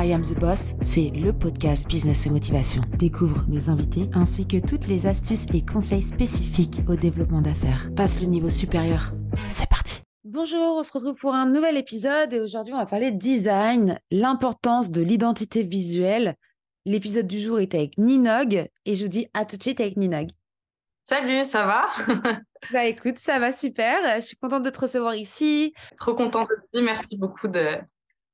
I 0.00 0.12
Am 0.12 0.22
the 0.22 0.38
Boss, 0.38 0.74
c'est 0.80 1.10
le 1.10 1.32
podcast 1.32 1.88
Business 1.88 2.24
et 2.24 2.30
Motivation. 2.30 2.82
Découvre 2.98 3.44
mes 3.48 3.68
invités 3.68 4.08
ainsi 4.14 4.46
que 4.46 4.64
toutes 4.64 4.86
les 4.86 5.08
astuces 5.08 5.46
et 5.52 5.66
conseils 5.66 6.02
spécifiques 6.02 6.82
au 6.86 6.94
développement 6.94 7.40
d'affaires. 7.40 7.90
Passe 7.96 8.20
le 8.20 8.28
niveau 8.28 8.48
supérieur. 8.48 9.12
C'est 9.48 9.68
parti. 9.68 10.02
Bonjour, 10.22 10.76
on 10.76 10.84
se 10.84 10.92
retrouve 10.92 11.16
pour 11.16 11.34
un 11.34 11.46
nouvel 11.46 11.76
épisode 11.76 12.32
et 12.32 12.38
aujourd'hui 12.38 12.74
on 12.74 12.76
va 12.76 12.86
parler 12.86 13.10
design, 13.10 13.98
l'importance 14.12 14.92
de 14.92 15.02
l'identité 15.02 15.64
visuelle. 15.64 16.36
L'épisode 16.84 17.26
du 17.26 17.40
jour 17.40 17.58
est 17.58 17.74
avec 17.74 17.98
Ninog 17.98 18.68
et 18.84 18.94
je 18.94 19.02
vous 19.02 19.10
dis 19.10 19.26
à 19.34 19.44
tout 19.44 19.56
de 19.56 19.62
suite 19.62 19.80
avec 19.80 19.96
Ninog. 19.96 20.28
Salut, 21.02 21.42
ça 21.42 21.66
va? 21.66 21.88
Bah 22.72 22.84
écoute, 22.84 23.18
ça 23.18 23.38
va 23.38 23.52
super. 23.52 23.96
Je 24.16 24.26
suis 24.26 24.36
contente 24.36 24.64
de 24.64 24.70
te 24.70 24.80
recevoir 24.80 25.14
ici. 25.14 25.72
Trop 25.96 26.14
contente 26.14 26.48
aussi. 26.50 26.82
Merci 26.82 27.16
beaucoup 27.18 27.46
de 27.46 27.78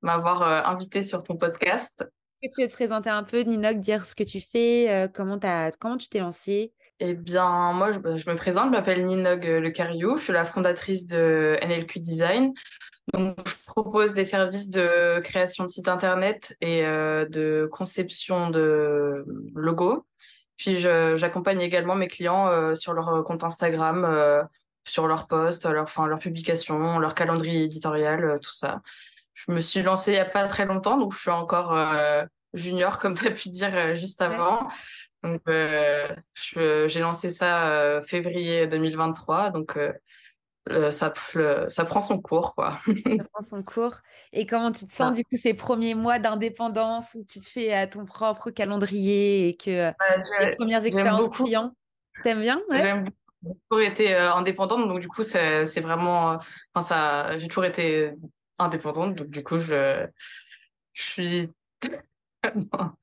m'avoir 0.05 0.43
euh, 0.43 0.63
invité 0.65 1.03
sur 1.03 1.23
ton 1.23 1.37
podcast. 1.37 2.05
Est-ce 2.43 2.51
que 2.51 2.55
tu 2.55 2.63
veux 2.63 2.69
te 2.69 2.75
présenter 2.75 3.11
un 3.11 3.23
peu, 3.23 3.41
Ninog, 3.41 3.81
dire 3.81 4.05
ce 4.05 4.15
que 4.15 4.25
tu 4.25 4.41
fais, 4.41 4.91
euh, 4.91 5.09
comment, 5.09 5.39
as, 5.43 5.73
comment 5.79 5.97
tu 5.97 6.09
t'es 6.09 6.21
lancée? 6.21 6.73
Eh 7.01 7.15
bien, 7.15 7.73
moi, 7.73 7.91
je, 7.93 7.99
je 8.17 8.31
me 8.31 8.37
présente, 8.37 8.67
je 8.67 8.71
m'appelle 8.71 9.05
Ninog 9.05 9.45
Le 9.45 9.71
Cariou, 9.71 10.17
je 10.17 10.25
suis 10.25 10.33
la 10.33 10.45
fondatrice 10.45 11.07
de 11.07 11.57
NLQ 11.63 11.99
Design. 12.01 12.53
Donc, 13.13 13.37
je 13.47 13.65
propose 13.67 14.15
des 14.15 14.25
services 14.25 14.71
de 14.71 15.21
création 15.21 15.65
de 15.65 15.71
sites 15.71 15.89
internet 15.89 16.57
et 16.61 16.85
euh, 16.85 17.27
de 17.27 17.69
conception 17.71 18.51
de 18.51 19.25
logos. 19.55 20.07
Puis, 20.57 20.77
j'accompagne 20.77 21.61
également 21.61 21.95
mes 21.97 22.09
clients 22.09 22.49
euh, 22.49 22.75
sur 22.75 22.93
leur 22.93 23.25
compte 23.25 23.45
Instagram, 23.45 24.05
euh, 24.05 24.43
sur 24.85 25.07
leurs 25.07 25.27
posts, 25.27 25.67
leur, 25.67 25.85
enfin, 25.85 26.07
leurs 26.07 26.19
publications, 26.19 26.99
leur 26.99 27.15
calendrier 27.15 27.65
éditorial, 27.65 28.25
euh, 28.25 28.39
tout 28.39 28.53
ça. 28.53 28.81
Je 29.35 29.53
me 29.53 29.61
suis 29.61 29.83
lancée 29.83 30.13
il 30.13 30.15
n'y 30.15 30.21
a 30.21 30.25
pas 30.25 30.47
très 30.47 30.65
longtemps, 30.65 30.97
donc 30.97 31.13
je 31.13 31.19
suis 31.19 31.31
encore 31.31 31.77
junior, 32.55 32.99
comme 32.99 33.15
tu 33.15 33.27
as 33.27 33.33
pu 33.33 33.49
dire 33.49 33.95
juste 33.95 34.23
avant. 34.23 34.69
Donc, 35.23 35.43
j'ai 35.47 37.01
lancé 37.01 37.31
ça 37.31 38.01
février 38.07 38.67
2023. 38.67 39.51
Donc, 39.51 39.79
ça, 40.91 41.13
ça 41.69 41.85
prend 41.85 42.01
son 42.01 42.21
cours, 42.21 42.55
quoi. 42.55 42.79
ça 42.87 43.25
prend 43.33 43.43
son 43.43 43.63
cours. 43.63 43.99
Et 44.33 44.47
comment 44.47 44.71
tu 44.71 44.87
te 44.87 44.93
sens, 44.93 45.15
du 45.15 45.25
coup, 45.25 45.37
ces 45.37 45.55
premiers 45.55 45.95
mois 45.95 46.19
d'indépendance 46.19 47.17
où 47.19 47.25
tu 47.25 47.41
te 47.41 47.49
fais 47.49 47.73
à 47.73 47.87
ton 47.87 48.05
propre 48.05 48.51
calendrier 48.51 49.49
et 49.49 49.57
que 49.57 49.93
les 50.41 50.57
premières 50.57 50.85
expériences 50.85 51.31
clients 51.31 51.75
T'aimes 52.23 52.43
bien? 52.43 52.63
J'aime 52.71 53.11
J'ai 53.43 53.51
toujours 53.69 53.83
été 53.83 54.15
indépendante, 54.15 54.87
donc 54.89 55.01
du 55.01 55.09
coup, 55.09 55.23
c'est 55.23 55.81
vraiment. 55.81 56.39
Enfin, 56.75 56.83
ça, 56.83 57.39
j'ai 57.39 57.49
toujours 57.49 57.65
été 57.65 58.13
indépendante, 58.59 59.17
donc 59.17 59.29
du 59.29 59.43
coup, 59.43 59.61
je, 59.61 60.07
je 60.93 61.03
suis. 61.03 61.51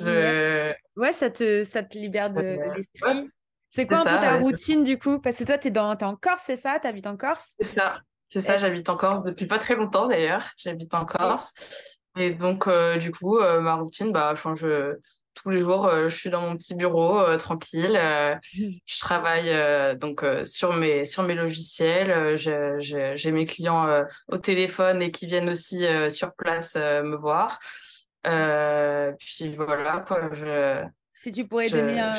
Ouais, 0.00 1.12
ça 1.12 1.28
te, 1.28 1.64
ça 1.64 1.82
te 1.82 1.98
libère 1.98 2.30
de 2.30 2.58
l'esprit. 2.74 3.28
C'est 3.68 3.86
quoi 3.86 3.98
un 3.98 4.04
peu 4.04 4.10
ta 4.10 4.36
routine 4.36 4.84
du 4.84 4.98
coup? 4.98 5.20
Parce 5.20 5.38
que 5.38 5.44
toi, 5.44 5.58
tu 5.58 5.68
es, 5.68 5.70
dans... 5.70 5.90
en 5.90 6.16
Corse, 6.16 6.42
c'est 6.44 6.56
ça? 6.56 6.78
Tu 6.80 6.86
habites 6.86 7.06
en 7.06 7.16
Corse? 7.16 7.54
C'est 7.60 7.74
ça. 7.74 8.00
C'est 8.28 8.40
ça, 8.40 8.58
j'habite 8.58 8.88
en 8.88 8.96
Corse 8.96 9.24
depuis 9.24 9.46
pas 9.46 9.58
très 9.58 9.74
longtemps 9.74 10.06
d'ailleurs. 10.06 10.50
J'habite 10.56 10.94
en 10.94 11.04
Corse. 11.04 11.52
Et 12.16 12.32
donc, 12.32 12.66
euh, 12.66 12.96
du 12.96 13.10
coup, 13.10 13.38
euh, 13.38 13.60
ma 13.60 13.74
routine, 13.74 14.12
bah, 14.12 14.34
je, 14.34 14.96
tous 15.40 15.50
les 15.50 15.60
jours, 15.60 15.86
euh, 15.86 16.08
je 16.08 16.16
suis 16.16 16.30
dans 16.30 16.42
mon 16.42 16.56
petit 16.56 16.74
bureau 16.74 17.36
tranquille. 17.36 17.98
je 18.86 19.00
travaille 19.00 19.96
donc 19.98 20.24
sur 20.44 20.72
mes 20.72 21.04
sur 21.04 21.22
mes 21.22 21.34
logiciels. 21.34 22.36
J'ai 22.36 23.32
mes 23.32 23.46
clients 23.46 24.04
au 24.28 24.38
téléphone 24.38 25.02
et 25.02 25.10
qui 25.10 25.26
viennent 25.26 25.50
aussi 25.50 25.84
sur 26.10 26.34
place 26.34 26.76
me 26.76 27.16
voir. 27.16 27.58
puis 28.22 29.56
voilà 29.56 30.04
quoi. 30.06 30.30
Je, 30.32 30.84
si 31.14 31.32
tu 31.32 31.46
pourrais 31.46 31.68
donner 31.68 32.00
un, 32.00 32.14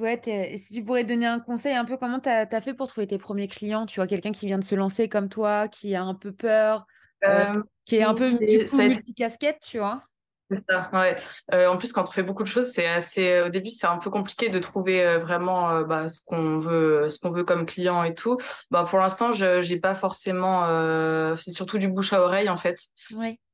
Ouais, 0.00 0.20
si 0.58 0.74
tu 0.74 0.84
pourrais 0.84 1.04
donner 1.04 1.26
un 1.26 1.40
conseil 1.40 1.74
un 1.74 1.84
peu, 1.84 1.96
comment 1.96 2.20
tu 2.20 2.28
as, 2.28 2.60
fait 2.60 2.74
pour 2.74 2.88
trouver 2.88 3.06
tes 3.06 3.16
premiers 3.16 3.48
clients? 3.48 3.86
Tu 3.86 4.00
vois, 4.00 4.06
quelqu'un 4.06 4.32
qui 4.32 4.46
vient 4.46 4.58
de 4.58 4.64
se 4.64 4.74
lancer 4.74 5.08
comme 5.08 5.30
toi, 5.30 5.66
qui 5.66 5.94
a 5.94 6.02
un 6.02 6.14
peu 6.14 6.30
peur, 6.30 6.86
euh, 7.24 7.54
euh, 7.54 7.62
qui 7.86 7.96
est 7.96 8.02
un 8.02 8.14
peu 8.14 8.26
multi-casquette, 8.30 9.60
tu 9.66 9.78
vois? 9.78 10.04
C'est 10.50 10.64
ça, 10.68 10.90
ouais. 10.92 11.16
Euh, 11.52 11.68
en 11.68 11.76
plus, 11.76 11.92
quand 11.92 12.08
on 12.08 12.10
fait 12.10 12.22
beaucoup 12.22 12.42
de 12.42 12.48
choses, 12.48 12.66
c'est 12.66 12.86
assez. 12.86 13.42
Au 13.42 13.48
début, 13.48 13.70
c'est 13.70 13.86
un 13.86 13.98
peu 13.98 14.10
compliqué 14.10 14.48
de 14.48 14.58
trouver 14.58 15.18
vraiment 15.18 15.82
bah, 15.82 16.08
ce 16.08 16.20
qu'on 16.24 16.58
veut, 16.58 17.08
ce 17.10 17.18
qu'on 17.18 17.30
veut 17.30 17.44
comme 17.44 17.66
client 17.66 18.02
et 18.04 18.14
tout. 18.14 18.38
Bah, 18.70 18.84
pour 18.88 18.98
l'instant, 18.98 19.32
je 19.32 19.66
n'ai 19.66 19.78
pas 19.78 19.94
forcément. 19.94 20.66
c'est 21.36 21.50
surtout 21.50 21.78
du 21.78 21.88
bouche 21.88 22.12
à 22.12 22.22
oreille 22.22 22.48
en 22.48 22.56
fait. 22.56 22.78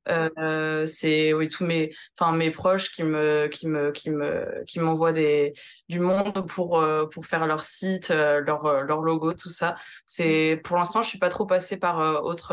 Euh, 0.09 0.84
c'est 0.87 1.32
oui 1.32 1.49
tous 1.49 1.65
mes 1.65 1.94
enfin 2.19 2.37
mes 2.37 2.50
proches 2.50 2.91
qui 2.91 3.03
me 3.03 3.47
qui 3.47 3.66
me 3.69 3.91
qui 3.91 4.11
me 4.11 4.62
qui 4.66 4.78
m'envoient 4.78 5.12
des 5.12 5.55
du 5.88 5.99
monde 5.99 6.47
pour 6.47 6.78
euh, 6.78 7.06
pour 7.06 7.25
faire 7.25 7.47
leur 7.47 7.62
site 7.62 8.11
euh, 8.11 8.41
leur 8.41 8.84
leur 8.84 9.00
logo 9.00 9.32
tout 9.32 9.49
ça 9.49 9.76
c'est 10.05 10.61
pour 10.62 10.76
l'instant 10.76 11.00
je 11.00 11.09
suis 11.09 11.19
pas 11.19 11.31
trop 11.31 11.47
passée 11.47 11.78
par 11.78 12.22
autre 12.22 12.53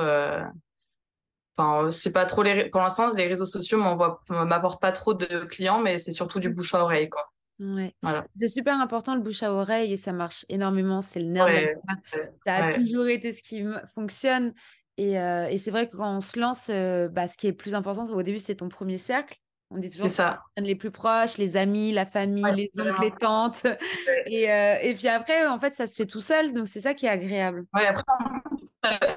enfin 1.58 1.92
c'est 1.92 2.12
pas 2.14 2.26
trop 2.26 2.44
les 2.44 2.70
pour 2.70 2.82
l'instant 2.82 3.12
les 3.12 3.28
réseaux 3.28 3.46
sociaux 3.46 3.78
m'apportent 3.78 4.82
pas 4.82 4.92
trop 4.92 5.14
de 5.14 5.46
clients 5.46 5.80
mais 5.80 6.00
c'est 6.00 6.12
surtout 6.12 6.40
du 6.40 6.50
bouche 6.50 6.74
à 6.74 6.84
oreille 6.84 7.10
quoi 7.10 7.32
Ouais. 7.60 7.94
Voilà. 8.02 8.26
C'est 8.34 8.48
super 8.48 8.82
important 8.82 9.14
le 9.14 9.22
bouche 9.22 9.44
à 9.44 9.54
oreille 9.54 9.94
et 9.94 9.98
ça 9.98 10.14
marche 10.14 10.48
énormément. 10.50 11.02
C'est 11.02 11.20
le 11.20 11.28
nerf. 11.28 11.76
ça 12.44 12.56
a 12.56 12.74
toujours 12.74 13.06
été 13.06 13.34
ce 13.34 13.44
qui 13.44 13.64
fonctionne. 13.94 14.56
Euh, 15.00 15.46
et, 15.46 15.58
c'est 15.58 15.72
vrai 15.72 15.90
que 15.90 15.96
quand 15.98 16.18
on 16.18 16.22
se 16.22 16.40
lance, 16.40 16.68
euh, 16.70 17.08
bah, 17.08 17.28
ce 17.28 17.38
qui 17.38 17.48
est 17.48 17.52
le 17.52 17.58
plus 17.58 17.76
important 17.76 18.06
au 18.06 18.24
début, 18.24 18.40
c'est 18.40 18.56
ton 18.56 18.70
premier 18.70 18.98
cercle. 18.98 19.40
On 19.74 19.78
dit 19.78 19.90
toujours 19.90 20.10
ça. 20.10 20.44
les 20.58 20.76
plus 20.76 20.92
proches, 20.92 21.38
les 21.38 21.56
amis, 21.56 21.94
la 21.94 22.06
famille, 22.06 22.46
les 22.54 22.70
oncles, 22.78 23.02
les 23.02 23.12
tantes. 23.12 23.66
Et, 24.28 24.52
euh, 24.52 24.78
et, 24.82 24.94
puis 24.94 25.08
après, 25.08 25.48
en 25.48 25.60
fait, 25.60 25.74
ça 25.74 25.88
se 25.88 25.96
fait 25.96 26.06
tout 26.06 26.22
seul. 26.22 26.54
Donc, 26.54 26.68
c'est 26.68 26.82
ça 26.82 26.94
qui 26.94 27.06
est 27.06 27.10
agréable. 27.10 27.66
Ouais, 27.74 27.88
après, 27.88 28.04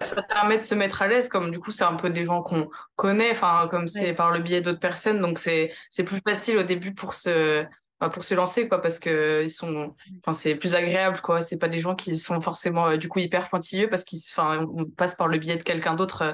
ça, 0.01 0.23
permet 0.23 0.57
de 0.57 0.63
se 0.63 0.75
mettre 0.75 1.03
à 1.03 1.09
l'aise. 1.09 1.29
Comme 1.29 1.51
du 1.51 1.59
coup, 1.59 1.73
c'est 1.73 1.85
un 1.85 1.95
peu 1.95 2.11
des 2.11 2.25
gens 2.25 2.43
qu'on 2.43 2.69
connaît, 2.97 3.31
enfin, 3.31 3.69
comme 3.71 3.89
c'est 3.89 4.15
par 4.15 4.31
le 4.31 4.41
biais 4.41 4.61
d'autres 4.61 4.81
personnes. 4.81 5.21
Donc, 5.21 5.39
c'est 5.39 5.71
plus 6.05 6.21
facile 6.27 6.59
au 6.59 6.63
début 6.63 6.95
pour 6.95 7.15
se, 7.15 7.65
pour 8.09 8.25
se 8.25 8.35
lancer 8.35 8.69
quoi 8.69 8.83
parce 8.83 8.99
que 8.99 9.43
ils 9.45 9.51
sont 9.51 9.95
enfin 10.21 10.33
c'est 10.33 10.55
plus 10.55 10.75
agréable 10.75 11.21
quoi 11.23 11.41
c'est 11.43 11.59
pas 11.59 11.69
des 11.69 11.79
gens 11.79 11.95
qui 11.95 12.17
sont 12.19 12.41
forcément 12.41 12.89
euh, 12.89 12.97
du 12.97 13.09
coup 13.09 13.19
hyper 13.19 13.49
pointilleux 13.49 13.89
parce 13.89 14.05
qu'ils 14.05 14.21
enfin 14.33 14.67
on 14.75 14.85
passe 14.85 15.15
par 15.15 15.29
le 15.29 15.39
biais 15.39 15.57
de 15.57 15.63
quelqu'un 15.63 15.95
d'autre 15.95 16.23
euh, 16.23 16.33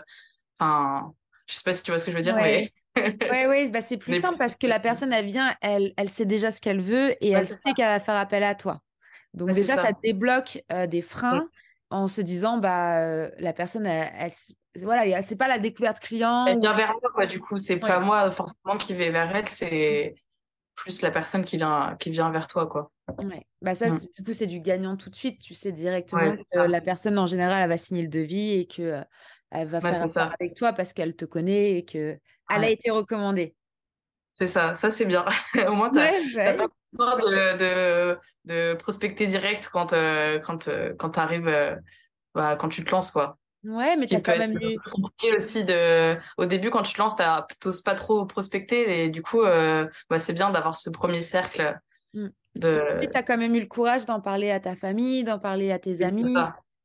enfin 0.58 1.12
je 1.46 1.54
sais 1.54 1.62
pas 1.64 1.72
si 1.72 1.82
tu 1.82 1.90
vois 1.90 1.98
ce 1.98 2.04
que 2.04 2.10
je 2.10 2.16
veux 2.16 2.22
dire 2.22 2.34
ouais. 2.34 2.42
mais 2.42 2.72
ouais 3.30 3.70
bah 3.70 3.80
c'est 3.80 3.96
plus 3.96 4.20
simple 4.20 4.38
parce 4.38 4.56
que 4.56 4.66
la 4.66 4.80
personne 4.80 5.12
elle 5.12 5.26
vient 5.26 5.54
elle 5.60 5.92
elle 5.96 6.08
sait 6.08 6.26
déjà 6.26 6.50
ce 6.50 6.60
qu'elle 6.60 6.80
veut 6.80 7.12
et 7.24 7.30
elle 7.30 7.48
sait 7.48 7.72
qu'elle 7.74 7.86
va 7.86 8.00
faire 8.00 8.16
appel 8.16 8.42
à 8.42 8.54
toi 8.54 8.80
donc 9.34 9.52
déjà 9.52 9.76
ça. 9.76 9.88
débloque 10.02 10.62
euh, 10.72 10.86
des 10.86 11.02
freins 11.02 11.48
en 11.90 12.08
se 12.08 12.20
disant 12.20 12.58
bah 12.58 13.28
la 13.38 13.52
personne 13.52 13.86
elle, 13.86 14.32
voilà 14.82 15.22
c'est 15.22 15.36
pas 15.36 15.48
la 15.48 15.58
découverte 15.58 16.00
client 16.00 16.46
elle 16.46 16.60
vient 16.60 16.76
vers 16.76 16.92
moi 17.00 17.10
quoi 17.14 17.26
du 17.26 17.40
coup 17.40 17.56
c'est 17.56 17.78
pas 17.78 18.00
moi 18.00 18.30
forcément 18.30 18.76
qui 18.78 18.94
vais 18.94 19.10
vers 19.10 19.34
elle 19.34 19.48
c'est 19.48 20.14
plus 20.80 21.02
la 21.02 21.10
personne 21.10 21.44
qui 21.44 21.58
vient, 21.58 21.96
qui 22.00 22.10
vient 22.10 22.30
vers 22.30 22.46
toi, 22.46 22.66
quoi. 22.66 22.90
Ouais. 23.18 23.46
Bah 23.60 23.74
ça, 23.74 23.90
mm. 23.90 23.98
du 24.16 24.24
coup, 24.24 24.32
c'est 24.32 24.46
du 24.46 24.60
gagnant 24.60 24.96
tout 24.96 25.10
de 25.10 25.14
suite. 25.14 25.40
Tu 25.40 25.54
sais 25.54 25.72
directement 25.72 26.36
que 26.36 26.58
la 26.58 26.80
personne, 26.80 27.18
en 27.18 27.26
général, 27.26 27.62
elle 27.62 27.68
va 27.68 27.76
signer 27.76 28.02
le 28.02 28.08
devis 28.08 28.52
et 28.52 28.66
que 28.66 29.02
elle 29.50 29.68
va 29.68 29.80
faire 29.80 30.08
ça 30.08 30.30
avec 30.38 30.54
toi 30.54 30.72
parce 30.72 30.92
qu'elle 30.92 31.16
te 31.16 31.24
connaît 31.24 31.78
et 31.78 31.84
que 31.84 32.18
elle 32.50 32.64
a 32.64 32.70
été 32.70 32.90
recommandée. 32.90 33.54
C'est 34.34 34.46
ça, 34.46 34.74
ça 34.74 34.90
c'est 34.90 35.04
bien. 35.04 35.24
Au 35.68 35.72
moins, 35.72 35.90
tu 35.90 35.96
n'as 35.96 36.54
bah 36.54 36.66
pas 36.66 36.68
besoin 36.92 37.16
de, 37.18 38.18
de, 38.46 38.74
prospecter 38.74 39.26
direct 39.26 39.68
quand, 39.72 39.92
euh, 39.92 40.38
quand, 40.38 40.68
euh, 40.68 40.94
quand 40.98 41.10
tu 41.10 41.20
arrives, 41.20 41.78
bah, 42.34 42.56
quand 42.56 42.68
tu 42.68 42.84
te 42.84 42.90
lances, 42.90 43.10
quoi. 43.10 43.36
Ouais, 43.64 43.94
mais 43.98 44.06
tu 44.06 44.14
as 44.14 44.20
quand 44.20 44.38
même 44.38 44.58
eu. 44.58 44.78
compliqué 44.78 45.36
aussi 45.36 45.64
de. 45.64 46.16
Au 46.38 46.46
début, 46.46 46.70
quand 46.70 46.82
tu 46.82 46.94
te 46.94 46.98
lances, 46.98 47.16
tu 47.16 47.22
n'oses 47.68 47.82
pas 47.82 47.94
trop 47.94 48.24
prospecter. 48.24 49.04
Et 49.04 49.08
du 49.10 49.22
coup, 49.22 49.42
euh, 49.42 49.86
bah, 50.08 50.18
c'est 50.18 50.32
bien 50.32 50.50
d'avoir 50.50 50.76
ce 50.76 50.88
premier 50.88 51.20
cercle. 51.20 51.78
Mmh. 52.14 52.28
De... 52.56 52.82
Mais 52.98 53.08
tu 53.08 53.16
as 53.16 53.22
quand 53.22 53.36
même 53.36 53.54
eu 53.54 53.60
le 53.60 53.66
courage 53.66 54.06
d'en 54.06 54.20
parler 54.20 54.50
à 54.50 54.60
ta 54.60 54.74
famille, 54.74 55.24
d'en 55.24 55.38
parler 55.38 55.70
à 55.70 55.78
tes 55.78 56.02
amis. 56.02 56.34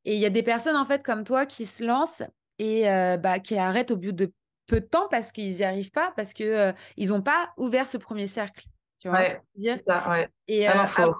Et 0.04 0.14
il 0.14 0.20
y 0.20 0.26
a 0.26 0.30
des 0.30 0.42
personnes, 0.42 0.76
en 0.76 0.84
fait, 0.84 1.02
comme 1.02 1.24
toi, 1.24 1.46
qui 1.46 1.64
se 1.64 1.82
lancent 1.82 2.22
et 2.58 2.90
euh, 2.90 3.16
bah, 3.16 3.38
qui 3.38 3.56
arrêtent 3.56 3.90
au 3.90 3.96
bout 3.96 4.12
de 4.12 4.32
peu 4.66 4.80
de 4.80 4.86
temps 4.86 5.08
parce 5.08 5.32
qu'ils 5.32 5.56
n'y 5.56 5.64
arrivent 5.64 5.92
pas, 5.92 6.12
parce 6.16 6.32
qu'ils 6.32 6.46
euh, 6.46 6.72
ils 6.96 7.08
n'ont 7.08 7.22
pas 7.22 7.52
ouvert 7.56 7.86
ce 7.86 7.98
premier 7.98 8.26
cercle. 8.26 8.64
Tu 9.00 9.08
vois 9.08 9.24
ce 9.24 9.34
que 9.34 9.40
je 9.56 9.70
veux 9.70 9.76
dire? 9.76 10.08
ouais. 10.08 10.28
Et, 10.48 10.66
ah 10.66 10.86
faut, 10.86 11.14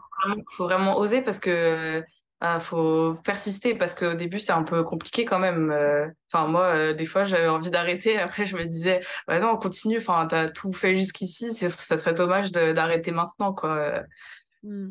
faut, 0.57 0.65
vraiment 0.65 0.99
oser 0.99 1.23
parce 1.23 1.39
que 1.39 2.03
ah, 2.41 2.61
faut 2.61 3.15
persister 3.25 3.75
parce 3.75 3.95
qu'au 3.95 4.13
début 4.13 4.41
c'est 4.41 4.53
un 4.53 4.63
peu 4.63 4.83
compliqué 4.83 5.25
quand 5.25 5.39
même. 5.39 5.71
Euh. 5.71 6.07
Enfin 6.31 6.47
moi 6.49 6.65
euh, 6.65 6.93
des 6.93 7.07
fois 7.07 7.25
j'avais 7.25 7.49
envie 7.49 7.71
d'arrêter. 7.71 8.19
Après 8.19 8.45
je 8.45 8.57
me 8.57 8.65
disais 8.65 9.01
bah 9.27 9.39
non 9.41 9.51
on 9.53 9.57
continue. 9.57 9.97
Enfin 9.97 10.27
t'as 10.27 10.51
tout 10.51 10.73
fait 10.73 10.97
jusqu'ici, 10.97 11.53
ça 11.53 11.99
serait 11.99 12.13
dommage 12.13 12.53
d'arrêter 12.53 13.11
maintenant 13.11 13.55
quoi. 13.55 14.03
Mmh. 14.63 14.89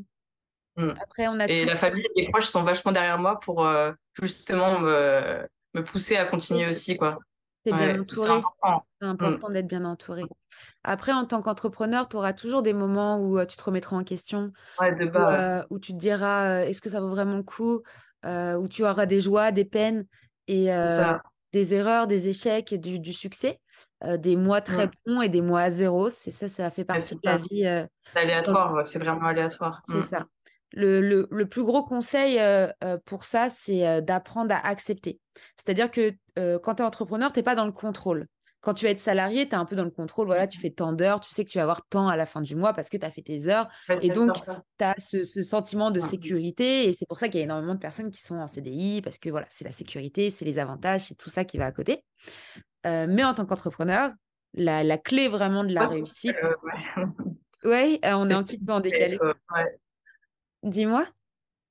Mmh. 0.78 0.94
Après 1.02 1.28
on 1.28 1.40
a 1.40 1.46
et 1.46 1.66
la 1.66 1.76
famille 1.76 2.06
et 2.16 2.24
les 2.24 2.30
proches 2.30 2.48
sont 2.48 2.64
vachement 2.64 2.92
derrière 2.92 3.20
moi 3.20 3.40
pour 3.40 3.66
euh, 3.66 3.92
justement 4.20 4.80
me, 4.80 5.48
me 5.76 5.84
pousser 5.84 6.16
à 6.16 6.26
continuer 6.26 6.68
aussi 6.68 6.98
quoi. 6.98 7.20
C'est 7.66 7.74
important, 9.02 9.50
mm. 9.50 9.54
d'être 9.54 9.68
bien 9.68 9.86
entouré. 9.86 10.22
Après, 10.84 11.12
en 11.12 11.26
tant 11.26 11.42
qu'entrepreneur, 11.42 12.08
tu 12.08 12.16
auras 12.16 12.34
toujours 12.34 12.62
des 12.62 12.74
moments 12.74 13.20
où 13.20 13.44
tu 13.46 13.58
te 13.58 13.64
remettras 13.64 13.96
en 13.96 14.04
question, 14.04 14.52
où, 14.80 15.80
tu 15.80 15.94
te 15.94 15.98
diras 15.98 16.60
est-ce 16.62 16.82
que 16.82 16.92
ça 16.92 17.02
vaut 17.02 17.10
vraiment 17.10 17.38
le 17.38 17.44
coup, 17.44 17.82
où 18.24 18.68
tu 18.68 18.86
auras 18.86 19.08
des 19.08 19.20
joies, 19.20 19.52
des 19.52 19.66
peines 19.66 20.06
et 20.48 20.70
des 21.54 21.74
erreurs, 21.74 22.06
des 22.06 22.30
échecs 22.30 22.72
et 22.72 22.78
du, 22.78 23.14
succès. 23.14 23.60
des 24.18 24.36
mois 24.36 24.62
très 24.62 24.90
bons 25.06 25.22
et 25.22 25.30
des 25.30 25.42
mois 25.42 25.62
à 25.62 25.72
zéro, 25.72 26.12
c'est 26.12 26.32
ça, 26.32 26.48
ça 26.48 26.70
fait 26.70 26.86
partie 26.86 27.16
de 27.16 27.22
la 27.24 27.38
vie. 27.38 27.64
c'est 28.14 28.20
aléatoire, 28.20 28.86
c'est 28.86 29.00
vraiment 29.00 29.26
aléatoire. 29.26 29.82
C'est 29.88 29.98
mm. 29.98 30.04
ça. 30.04 30.26
Le, 30.72 31.28
le, 31.30 31.46
plus 31.46 31.64
gros 31.64 31.84
conseil 31.84 32.40
pour 33.06 33.24
ça, 33.24 33.50
c'est 33.50 34.02
d'apprendre 34.02 34.54
à 34.54 34.68
accepter. 34.68 35.20
C'est-à-dire 35.56 35.90
que 35.90 36.12
quand 36.58 36.76
tu 36.76 36.82
es 36.82 36.86
entrepreneur, 36.86 37.32
tu 37.32 37.40
n'es 37.40 37.44
pas 37.44 37.56
dans 37.56 37.66
le 37.66 37.72
contrôle. 37.72 38.28
Quand 38.66 38.74
tu 38.74 38.86
vas 38.86 38.92
être 38.92 39.00
salarié, 39.00 39.48
tu 39.48 39.52
es 39.52 39.60
un 39.60 39.66
peu 39.66 39.76
dans 39.76 39.84
le 39.84 39.92
contrôle. 39.92 40.26
Voilà, 40.26 40.48
tu 40.48 40.60
fais 40.60 40.72
tant 40.72 40.92
d'heures, 40.92 41.20
tu 41.20 41.30
sais 41.30 41.46
que 41.46 41.52
tu 41.52 41.60
vas 41.60 41.62
avoir 41.62 41.86
tant 41.86 42.08
à 42.08 42.18
la 42.18 42.26
fin 42.26 42.42
du 42.42 42.56
mois 42.56 42.74
parce 42.74 42.90
que 42.90 42.98
tu 42.98 43.06
as 43.06 43.12
fait 43.12 43.22
tes 43.22 43.48
heures. 43.48 43.68
et 44.02 44.10
donc, 44.10 44.34
tu 44.34 44.84
as 44.84 44.96
ce, 44.98 45.24
sentiment 45.44 45.92
de 45.92 46.00
sécurité. 46.00 46.90
Et 46.90 46.94
c'est 46.94 47.06
pour 47.06 47.20
ça 47.20 47.28
qu'il 47.28 47.38
y 47.38 47.42
a 47.42 47.46
énormément 47.46 47.76
de 47.76 47.80
personnes 47.80 48.10
qui 48.10 48.24
sont 48.24 48.38
en 48.38 48.48
CDI 48.48 49.04
parce 49.04 49.20
que 49.20 49.30
voilà, 49.30 49.46
c'est 49.52 49.66
la 49.66 49.72
sécurité, 49.72 50.32
c'est 50.32 50.46
les 50.46 50.58
avantages, 50.58 51.02
c'est 51.02 51.16
tout 51.16 51.30
ça 51.30 51.46
qui 51.46 51.60
va 51.60 51.68
à 51.68 51.72
côté. 51.72 52.04
mais 52.84 53.24
en 53.24 53.36
tant 53.36 53.46
qu'entrepreneur, 53.46 54.12
la, 54.56 54.84
la, 54.84 54.98
clé 54.98 55.28
vraiment 55.28 55.64
de 55.64 55.72
la 55.72 55.88
réussite. 55.88 56.36
ouais, 57.66 58.00
on 58.04 58.30
est, 58.32 58.34
un 58.34 58.44
petit 58.44 58.58
peu 58.58 58.74
en 58.74 58.80
décalé. 58.80 59.20
Dis-moi. 60.66 61.06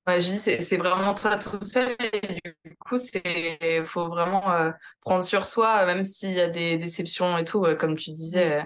Ouais, 0.06 0.20
je 0.20 0.31
dis, 0.31 0.38
c'est 0.38 0.76
vraiment 0.76 1.14
toi 1.14 1.37
tout 1.37 1.62
seul. 1.62 1.96
Et 1.99 2.41
du 2.64 2.76
coup, 2.76 2.96
il 3.25 3.85
faut 3.85 4.06
vraiment 4.06 4.52
euh, 4.52 4.70
prendre 5.00 5.25
sur 5.25 5.44
soi, 5.44 5.85
même 5.87 6.05
s'il 6.05 6.32
y 6.32 6.41
a 6.41 6.49
des 6.49 6.79
déceptions 6.79 7.37
et 7.38 7.44
tout, 7.44 7.67
comme 7.79 7.96
tu 7.96 8.11
disais. 8.12 8.64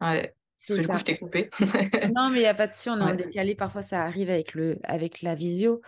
Mm. 0.00 0.04
ouais. 0.04 0.34
Parce 0.56 0.80
que 0.80 0.82
du 0.82 0.88
coup, 0.88 0.98
je 0.98 1.04
t'ai 1.04 1.18
coupé. 1.18 1.50
non, 2.14 2.30
mais 2.30 2.38
il 2.38 2.42
n'y 2.42 2.46
a 2.46 2.54
pas 2.54 2.66
de 2.66 2.72
souci, 2.72 2.90
on 2.90 2.98
est 2.98 3.12
en 3.12 3.14
décalé. 3.14 3.54
Parfois, 3.54 3.82
ça 3.82 4.02
arrive 4.02 4.30
avec, 4.30 4.54
le, 4.54 4.78
avec 4.82 5.22
la 5.22 5.34
visio. 5.34 5.80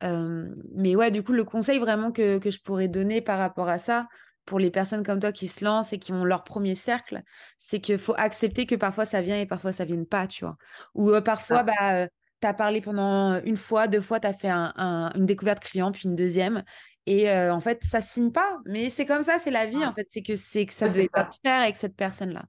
mais 0.00 0.96
ouais, 0.96 1.10
du 1.10 1.22
coup, 1.22 1.32
le 1.32 1.44
conseil 1.44 1.78
vraiment 1.78 2.10
que, 2.10 2.38
que 2.38 2.50
je 2.50 2.60
pourrais 2.60 2.88
donner 2.88 3.20
par 3.20 3.38
rapport 3.38 3.68
à 3.68 3.78
ça, 3.78 4.06
pour 4.44 4.58
les 4.58 4.70
personnes 4.70 5.04
comme 5.04 5.20
toi 5.20 5.32
qui 5.32 5.48
se 5.48 5.64
lancent 5.64 5.92
et 5.92 5.98
qui 5.98 6.12
ont 6.12 6.24
leur 6.24 6.44
premier 6.44 6.74
cercle, 6.74 7.22
c'est 7.58 7.80
qu'il 7.80 7.98
faut 7.98 8.14
accepter 8.16 8.66
que 8.66 8.74
parfois 8.74 9.04
ça 9.04 9.22
vient 9.22 9.38
et 9.38 9.46
parfois 9.46 9.72
ça 9.72 9.84
vient 9.84 10.04
pas, 10.04 10.26
tu 10.26 10.44
vois. 10.44 10.56
Ou 10.94 11.10
euh, 11.10 11.20
parfois, 11.20 11.62
bah, 11.62 12.02
euh, 12.02 12.06
tu 12.40 12.46
as 12.46 12.54
parlé 12.54 12.80
pendant 12.80 13.40
une 13.42 13.56
fois, 13.56 13.88
deux 13.88 14.00
fois, 14.00 14.20
tu 14.20 14.26
as 14.26 14.32
fait 14.32 14.50
une 14.50 15.26
découverte 15.26 15.62
client, 15.62 15.92
puis 15.92 16.02
une 16.04 16.16
deuxième. 16.16 16.62
Et 17.06 17.30
en 17.30 17.60
fait, 17.60 17.82
ça 17.84 18.00
signe 18.00 18.32
pas. 18.32 18.58
Mais 18.66 18.90
c'est 18.90 19.06
comme 19.06 19.22
ça, 19.22 19.38
c'est 19.38 19.50
la 19.50 19.66
vie, 19.66 19.84
en 19.84 19.94
fait. 19.94 20.06
C'est 20.10 20.22
que, 20.22 20.34
c'est 20.34 20.66
que 20.66 20.72
ça 20.72 20.88
devait 20.88 21.08
pas 21.12 21.24
te 21.24 21.36
faire 21.44 21.62
avec 21.62 21.76
cette 21.76 21.96
personne-là. 21.96 22.44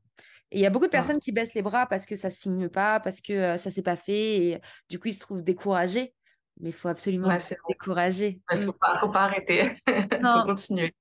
Et 0.51 0.59
il 0.59 0.61
y 0.61 0.65
a 0.65 0.69
beaucoup 0.69 0.85
de 0.85 0.91
personnes 0.91 1.19
qui 1.19 1.31
baissent 1.31 1.55
les 1.55 1.61
bras 1.61 1.87
parce 1.87 2.05
que 2.05 2.15
ça 2.15 2.29
signe 2.29 2.69
pas, 2.69 2.99
parce 2.99 3.19
que 3.21 3.57
ça 3.57 3.71
s'est 3.71 3.81
pas 3.81 3.95
fait. 3.95 4.37
Et 4.37 4.61
du 4.89 4.99
coup, 4.99 5.07
ils 5.07 5.13
se 5.13 5.19
trouvent 5.19 5.43
découragés. 5.43 6.13
Mais 6.61 6.69
il 6.69 6.73
faut 6.73 6.87
absolument 6.87 7.27
ouais, 7.27 7.39
se 7.39 7.53
décourager. 7.67 8.39
Il 8.53 8.59
ne 8.59 8.65
faut 8.67 8.73
pas, 8.73 8.97
faut 9.01 9.09
pas 9.09 9.23
arrêter. 9.23 9.75
Il 9.87 10.25
faut 10.25 10.45
continuer. 10.45 10.95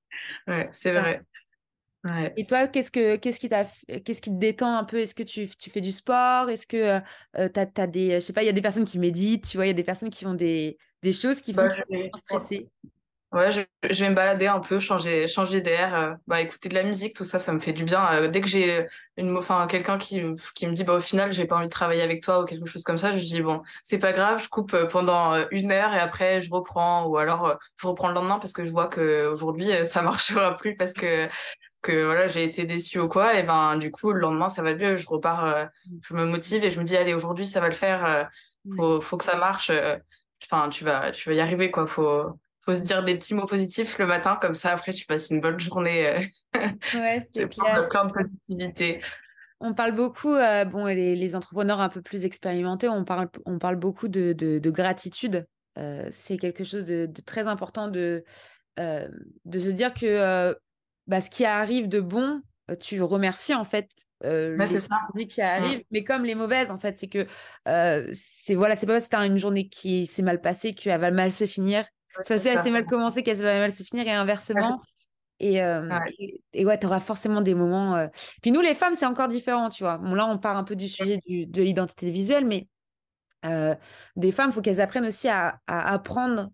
Ouais, 0.47 0.67
c'est 0.73 0.91
vrai. 0.91 1.21
Et 2.35 2.45
toi, 2.45 2.67
qu'est-ce 2.67 2.91
que 2.91 3.15
qu'est-ce 3.15 3.39
qui 3.39 3.49
t'a 3.49 3.65
qu'est-ce 3.87 4.21
qui 4.21 4.29
te 4.29 4.37
détend 4.37 4.77
un 4.77 4.83
peu? 4.83 4.97
Est-ce 4.97 5.15
que 5.15 5.23
tu, 5.23 5.47
tu, 5.47 5.69
fais 5.69 5.81
du 5.81 5.91
sport? 5.91 6.49
Est-ce 6.49 6.67
que 6.67 7.01
euh, 7.37 7.49
tu 7.49 7.81
as, 7.81 7.87
des 7.87 8.15
je 8.15 8.19
sais 8.19 8.33
pas, 8.33 8.43
il 8.43 8.45
y 8.45 8.49
a 8.49 8.53
des 8.53 8.61
personnes 8.61 8.85
qui 8.85 8.99
méditent, 8.99 9.47
tu 9.49 9.57
vois, 9.57 9.65
il 9.65 9.69
y 9.69 9.71
a 9.71 9.73
des 9.73 9.83
personnes 9.83 10.09
qui 10.09 10.25
ont 10.25 10.33
des, 10.33 10.77
des 11.01 11.13
choses 11.13 11.41
qui 11.41 11.53
bah, 11.53 11.69
font 11.69 11.83
bah, 11.89 11.97
stresser. 12.15 12.69
Ouais, 13.35 13.51
je, 13.51 13.61
je, 13.91 14.03
vais 14.03 14.09
me 14.09 14.15
balader 14.15 14.47
un 14.47 14.61
peu, 14.61 14.79
changer, 14.79 15.27
changer 15.27 15.59
d'air, 15.59 15.93
euh, 15.93 16.13
bah, 16.25 16.39
écouter 16.39 16.69
de 16.69 16.73
la 16.73 16.83
musique, 16.83 17.13
tout 17.13 17.25
ça, 17.25 17.37
ça 17.37 17.51
me 17.51 17.59
fait 17.59 17.73
du 17.73 17.83
bien. 17.83 18.09
Euh, 18.13 18.27
dès 18.29 18.39
que 18.39 18.47
j'ai 18.47 18.87
une, 19.17 19.37
enfin, 19.37 19.67
quelqu'un 19.67 19.97
qui, 19.97 20.23
qui 20.55 20.67
me 20.67 20.71
dit, 20.73 20.85
bah, 20.85 20.93
au 20.95 21.01
final, 21.01 21.33
j'ai 21.33 21.45
pas 21.45 21.57
envie 21.57 21.65
de 21.65 21.69
travailler 21.71 22.01
avec 22.01 22.23
toi 22.23 22.41
ou 22.41 22.45
quelque 22.45 22.65
chose 22.65 22.83
comme 22.83 22.97
ça, 22.97 23.11
je 23.11 23.23
dis, 23.23 23.41
bon, 23.41 23.61
c'est 23.83 23.99
pas 23.99 24.13
grave, 24.13 24.41
je 24.41 24.47
coupe 24.47 24.75
pendant 24.89 25.33
une 25.51 25.71
heure 25.71 25.93
et 25.93 25.99
après, 25.99 26.41
je 26.41 26.49
reprends. 26.49 27.05
Ou 27.07 27.17
alors 27.17 27.59
je 27.77 27.87
reprends 27.87 28.07
le 28.07 28.13
lendemain 28.13 28.39
parce 28.39 28.53
que 28.53 28.65
je 28.65 28.71
vois 28.71 28.87
que 28.87 29.27
aujourd'hui 29.27 29.69
ça 29.83 30.01
marchera 30.01 30.55
plus 30.55 30.75
parce 30.77 30.93
que 30.93 31.27
que 31.85 32.05
voilà 32.05 32.27
j'ai 32.27 32.43
été 32.43 32.65
déçue 32.65 32.99
ou 32.99 33.07
quoi. 33.07 33.35
Et 33.39 33.43
ben 33.43 33.77
du 33.77 33.91
coup 33.91 34.11
le 34.11 34.19
lendemain 34.19 34.49
ça 34.49 34.63
va 34.63 34.73
mieux. 34.75 34.95
Je 34.95 35.07
repars 35.07 35.45
euh, 35.45 35.65
je 36.03 36.13
me 36.15 36.25
motive 36.25 36.63
et 36.65 36.69
je 36.69 36.79
me 36.79 36.85
dis 36.85 36.97
allez 36.97 37.13
aujourd'hui 37.13 37.45
ça 37.45 37.61
va 37.61 37.67
le 37.67 37.73
faire 37.73 38.05
euh, 38.05 38.23
faut, 38.75 39.01
faut 39.01 39.17
que 39.17 39.23
ça 39.23 39.37
marche 39.37 39.69
euh, 39.69 39.97
enfin 40.43 40.69
tu 40.69 40.83
vas 40.83 41.11
tu 41.11 41.29
vas 41.29 41.35
y 41.35 41.39
arriver 41.39 41.71
quoi. 41.71 41.87
Faut 41.87 42.39
faut 42.65 42.73
se 42.73 42.83
dire 42.83 43.03
des 43.03 43.15
petits 43.15 43.33
mots 43.33 43.45
positifs 43.45 43.97
le 43.99 44.07
matin 44.07 44.37
comme 44.41 44.53
ça 44.53 44.71
après 44.71 44.93
tu 44.93 45.05
passes 45.05 45.29
une 45.29 45.41
bonne 45.41 45.59
journée 45.59 46.29
ouais 46.55 47.21
c'est 47.33 47.47
plein, 47.47 47.83
plein, 47.87 48.05
de 48.05 48.11
positivité. 48.11 49.01
On 49.61 49.73
parle 49.73 49.93
beaucoup, 49.93 50.35
bon, 50.67 50.85
les, 50.85 51.15
les, 51.15 51.35
entrepreneurs 51.35 51.79
un 51.79 51.87
peu 51.87 52.01
plus 52.01 52.25
expérimentés, 52.25 52.89
on 52.89 53.05
parle, 53.05 53.29
on 53.45 53.57
parle 53.57 53.77
beaucoup 53.77 54.09
de, 54.09 54.33
de, 54.33 54.69
gratitude. 54.69 55.47
c'est 56.11 56.37
quelque 56.37 56.65
chose 56.65 56.85
de, 56.85 57.05
de, 57.05 57.21
très 57.21 57.47
important 57.47 57.87
de, 57.87 58.25
de 58.77 59.59
se 59.59 59.69
dire 59.69 59.93
que 59.93 60.53
bah, 61.07 61.21
ce 61.21 61.29
qui 61.29 61.45
arrive 61.45 61.87
de 61.87 61.99
bon, 61.99 62.41
euh, 62.71 62.75
tu 62.75 63.01
remercies 63.01 63.53
en 63.53 63.63
fait 63.63 63.89
euh, 64.23 64.55
bah, 64.57 64.65
les 65.13 65.27
qui 65.27 65.41
arrivent, 65.41 65.83
mais 65.91 66.03
comme 66.03 66.23
les 66.23 66.35
mauvaises 66.35 66.71
en 66.71 66.79
fait, 66.79 66.97
c'est 66.97 67.07
que 67.07 67.27
euh, 67.67 68.09
c'est 68.13 68.55
voilà, 68.55 68.75
c'est 68.75 68.87
pas 68.87 68.93
parce 68.93 69.07
que 69.07 69.15
as 69.15 69.25
une 69.25 69.37
journée 69.37 69.67
qui 69.67 70.05
s'est 70.05 70.23
mal 70.23 70.41
passée 70.41 70.73
qu'elle 70.73 70.99
va 70.99 71.11
mal 71.11 71.31
se 71.31 71.45
finir. 71.45 71.85
Parce 72.15 72.27
qu'elle 72.27 72.59
s'est 72.59 72.71
mal 72.71 72.85
commencée 72.85 73.23
qu'elle 73.23 73.37
va 73.37 73.59
mal 73.59 73.71
se 73.71 73.83
finir 73.83 74.07
et 74.07 74.11
inversement. 74.11 74.81
Et, 75.41 75.61
euh, 75.61 75.89
et, 76.53 76.65
ouais, 76.65 76.79
tu 76.79 76.85
auras 76.85 77.01
forcément 77.01 77.41
des 77.41 77.55
moments. 77.55 78.07
Puis 78.41 78.53
nous, 78.53 78.61
les 78.61 78.73
femmes, 78.73 78.95
c'est 78.95 79.05
encore 79.05 79.27
différent, 79.27 79.67
tu 79.67 79.83
vois. 79.83 79.97
Bon, 79.97 80.13
là, 80.13 80.25
on 80.27 80.37
part 80.37 80.55
un 80.55 80.63
peu 80.63 80.77
du 80.77 80.87
sujet 80.87 81.19
du, 81.27 81.45
de 81.45 81.61
l'identité 81.61 82.09
visuelle, 82.09 82.45
mais 82.45 82.69
des 84.15 84.31
femmes, 84.31 84.51
il 84.51 84.53
faut 84.53 84.61
qu'elles 84.61 84.79
apprennent 84.79 85.07
aussi 85.07 85.27
à, 85.27 85.59
à 85.67 85.91
apprendre 85.91 86.51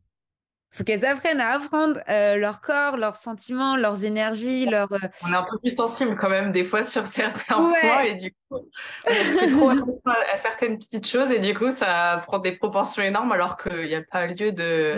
faut 0.74 0.86
qu'elles 0.86 1.06
apprennent 1.06 1.42
à 1.42 1.52
apprendre 1.52 2.00
euh, 2.08 2.38
leur 2.38 2.62
corps, 2.62 2.96
leurs 2.96 3.18
sentiments, 3.18 3.76
leurs 3.76 4.06
énergies, 4.06 4.66
leur. 4.66 4.90
Euh, 4.94 4.98
on 5.26 5.32
est 5.32 5.36
un 5.36 5.44
peu 5.44 5.60
plus 5.60 5.76
sensible 5.76 6.16
quand 6.16 6.30
même 6.30 6.54
des 6.54 6.64
fois 6.64 6.82
sur 6.82 7.06
certains 7.06 7.56
points 7.56 8.02
et 8.04 8.16
du 8.16 8.32
coup, 8.32 8.60
on 9.06 9.10
trop 9.52 9.70
attention 9.70 10.02
à 10.34 10.38
certaines 10.38 10.78
petites 10.78 11.08
choses 11.08 11.32
et 11.32 11.40
du 11.40 11.54
coup, 11.54 11.72
ça 11.72 12.22
prend 12.26 12.40
des 12.40 12.54
proportions 12.54 13.04
énormes 13.04 13.34
alors 13.34 13.58
qu'il 13.58 13.86
n'y 13.86 13.96
a 13.96 14.02
pas 14.02 14.28
lieu 14.28 14.54
de, 14.54 14.96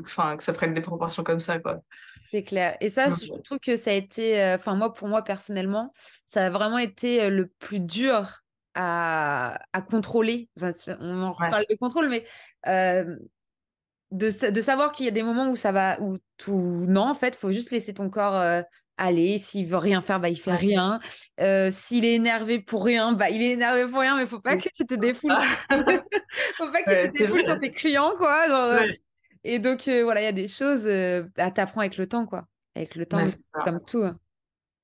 enfin, 0.00 0.36
que 0.36 0.42
ça 0.42 0.52
prenne 0.52 0.74
des 0.74 0.80
proportions 0.80 1.22
comme 1.22 1.40
ça, 1.40 1.58
quoi. 1.58 1.80
C'est 2.30 2.42
clair. 2.42 2.76
Et 2.80 2.90
ça, 2.90 3.08
je 3.08 3.32
trouve 3.42 3.58
que 3.58 3.76
ça 3.76 3.90
a 3.90 3.94
été, 3.94 4.42
euh, 4.42 4.56
enfin 4.56 4.74
moi, 4.74 4.92
pour 4.92 5.08
moi 5.08 5.22
personnellement, 5.22 5.94
ça 6.26 6.46
a 6.46 6.50
vraiment 6.50 6.78
été 6.78 7.30
le 7.30 7.46
plus 7.46 7.80
dur 7.80 8.42
à, 8.74 9.58
à 9.72 9.82
contrôler. 9.82 10.50
on 10.60 11.22
en 11.22 11.34
parle 11.34 11.64
de 11.70 11.76
contrôle, 11.76 12.08
mais 12.10 12.26
de, 14.10 14.50
de 14.50 14.60
savoir 14.60 14.92
qu'il 14.92 15.06
y 15.06 15.08
a 15.08 15.12
des 15.12 15.22
moments 15.22 15.48
où 15.50 15.56
ça 15.56 15.72
va, 15.72 16.00
où 16.00 16.16
tout. 16.36 16.86
Non, 16.88 17.02
en 17.08 17.14
fait, 17.14 17.36
faut 17.36 17.52
juste 17.52 17.70
laisser 17.70 17.94
ton 17.94 18.08
corps 18.08 18.36
euh, 18.36 18.62
aller. 18.96 19.38
S'il 19.38 19.66
veut 19.66 19.76
rien 19.76 20.00
faire, 20.00 20.20
bah, 20.20 20.28
il 20.28 20.38
fait 20.38 20.54
rien. 20.54 20.98
Euh, 21.40 21.70
s'il 21.70 22.04
est 22.04 22.14
énervé 22.14 22.58
pour 22.58 22.84
rien, 22.84 23.12
bah, 23.12 23.30
il 23.30 23.42
est 23.42 23.52
énervé 23.52 23.86
pour 23.86 24.00
rien, 24.00 24.16
mais 24.16 24.26
faut 24.26 24.40
pas 24.40 24.56
que 24.56 24.68
tu 24.74 24.86
te 24.86 24.94
défoules. 24.94 25.34
faut 25.70 26.70
pas 26.70 26.82
que 26.82 27.06
tu 27.06 27.12
te 27.12 27.18
défoules 27.18 27.44
sur 27.44 27.58
tes 27.58 27.70
clients, 27.70 28.12
quoi. 28.16 28.44
Euh. 28.48 28.88
Et 29.44 29.58
donc, 29.58 29.88
voilà, 29.88 30.20
il 30.20 30.24
y 30.24 30.28
a 30.28 30.32
des 30.32 30.48
choses 30.48 30.86
à 31.36 31.50
t'apprendre 31.50 31.80
avec 31.80 31.96
le 31.96 32.06
temps, 32.06 32.26
quoi. 32.26 32.46
Avec 32.74 32.94
le 32.94 33.06
temps, 33.06 33.24
comme 33.64 33.84
tout. 33.84 34.02
Hein. 34.02 34.18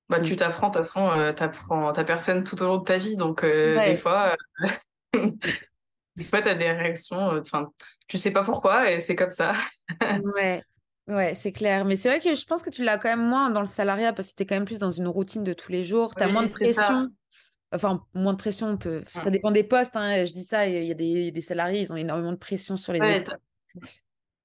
Bah, 0.09 0.21
tu 0.21 0.35
mm. 0.35 0.37
t'apprends, 0.37 0.69
de 0.69 0.75
toute 0.75 0.83
façon, 0.83 1.35
tu 1.37 1.43
apprends 1.43 1.93
ta 1.93 2.05
personne 2.05 2.45
tout 2.45 2.61
au 2.63 2.67
long 2.67 2.79
de 2.79 2.85
ta 2.85 2.99
vie. 2.99 3.17
Donc, 3.17 3.43
des 3.45 3.95
fois, 3.95 4.37
des 5.13 6.25
fois, 6.25 6.43
tu 6.43 6.49
as 6.49 6.55
des 6.55 6.71
réactions 6.71 7.43
tu 8.09 8.19
sais 8.19 8.31
pas 8.31 8.45
pourquoi 8.45 8.91
et 8.91 9.01
c'est 9.01 9.17
comme 9.17 9.31
ça. 9.31 9.55
ouais. 10.37 10.63
Ouais, 11.07 11.35
c'est 11.35 11.53
clair. 11.53 11.85
Mais 11.85 11.97
c'est 11.97 12.09
vrai 12.09 12.21
que 12.21 12.35
je 12.35 12.47
pense 12.47 12.63
que 12.63 12.71
tu 12.71 12.83
l'as 12.83 12.99
quand 12.99 13.11
même 13.11 13.27
moins 13.27 13.51
dans 13.51 13.61
le 13.61 13.67
salariat 13.67 14.13
parce 14.13 14.31
que 14.31 14.37
tu 14.37 14.43
es 14.43 14.47
quand 14.47 14.55
même 14.55 14.65
plus 14.65 14.79
dans 14.79 14.91
une 14.91 15.07
routine 15.07 15.45
de 15.45 15.53
tous 15.53 15.71
les 15.71 15.85
jours. 15.85 16.15
Tu 16.15 16.23
as 16.23 16.29
moins 16.29 16.45
de 16.45 16.51
pression. 16.51 17.11
Enfin, 17.73 18.03
moins 18.15 18.33
de 18.33 18.39
pression. 18.39 18.77
Peut... 18.79 19.03
Ça 19.07 19.31
dépend 19.31 19.51
des 19.51 19.65
postes. 19.65 19.97
Hein. 19.97 20.25
Je 20.25 20.33
dis 20.33 20.45
ça, 20.45 20.67
il 20.67 20.85
y 20.85 20.91
a 20.91 20.95
des, 20.95 21.31
des, 21.31 21.41
salariés, 21.43 21.81
ils 21.83 21.93
ont 21.93 21.97
énormément 21.97 22.33
de 22.33 22.39
pression 22.39 22.77
sur 22.77 22.95
les 22.95 23.01
ouais, 23.01 23.25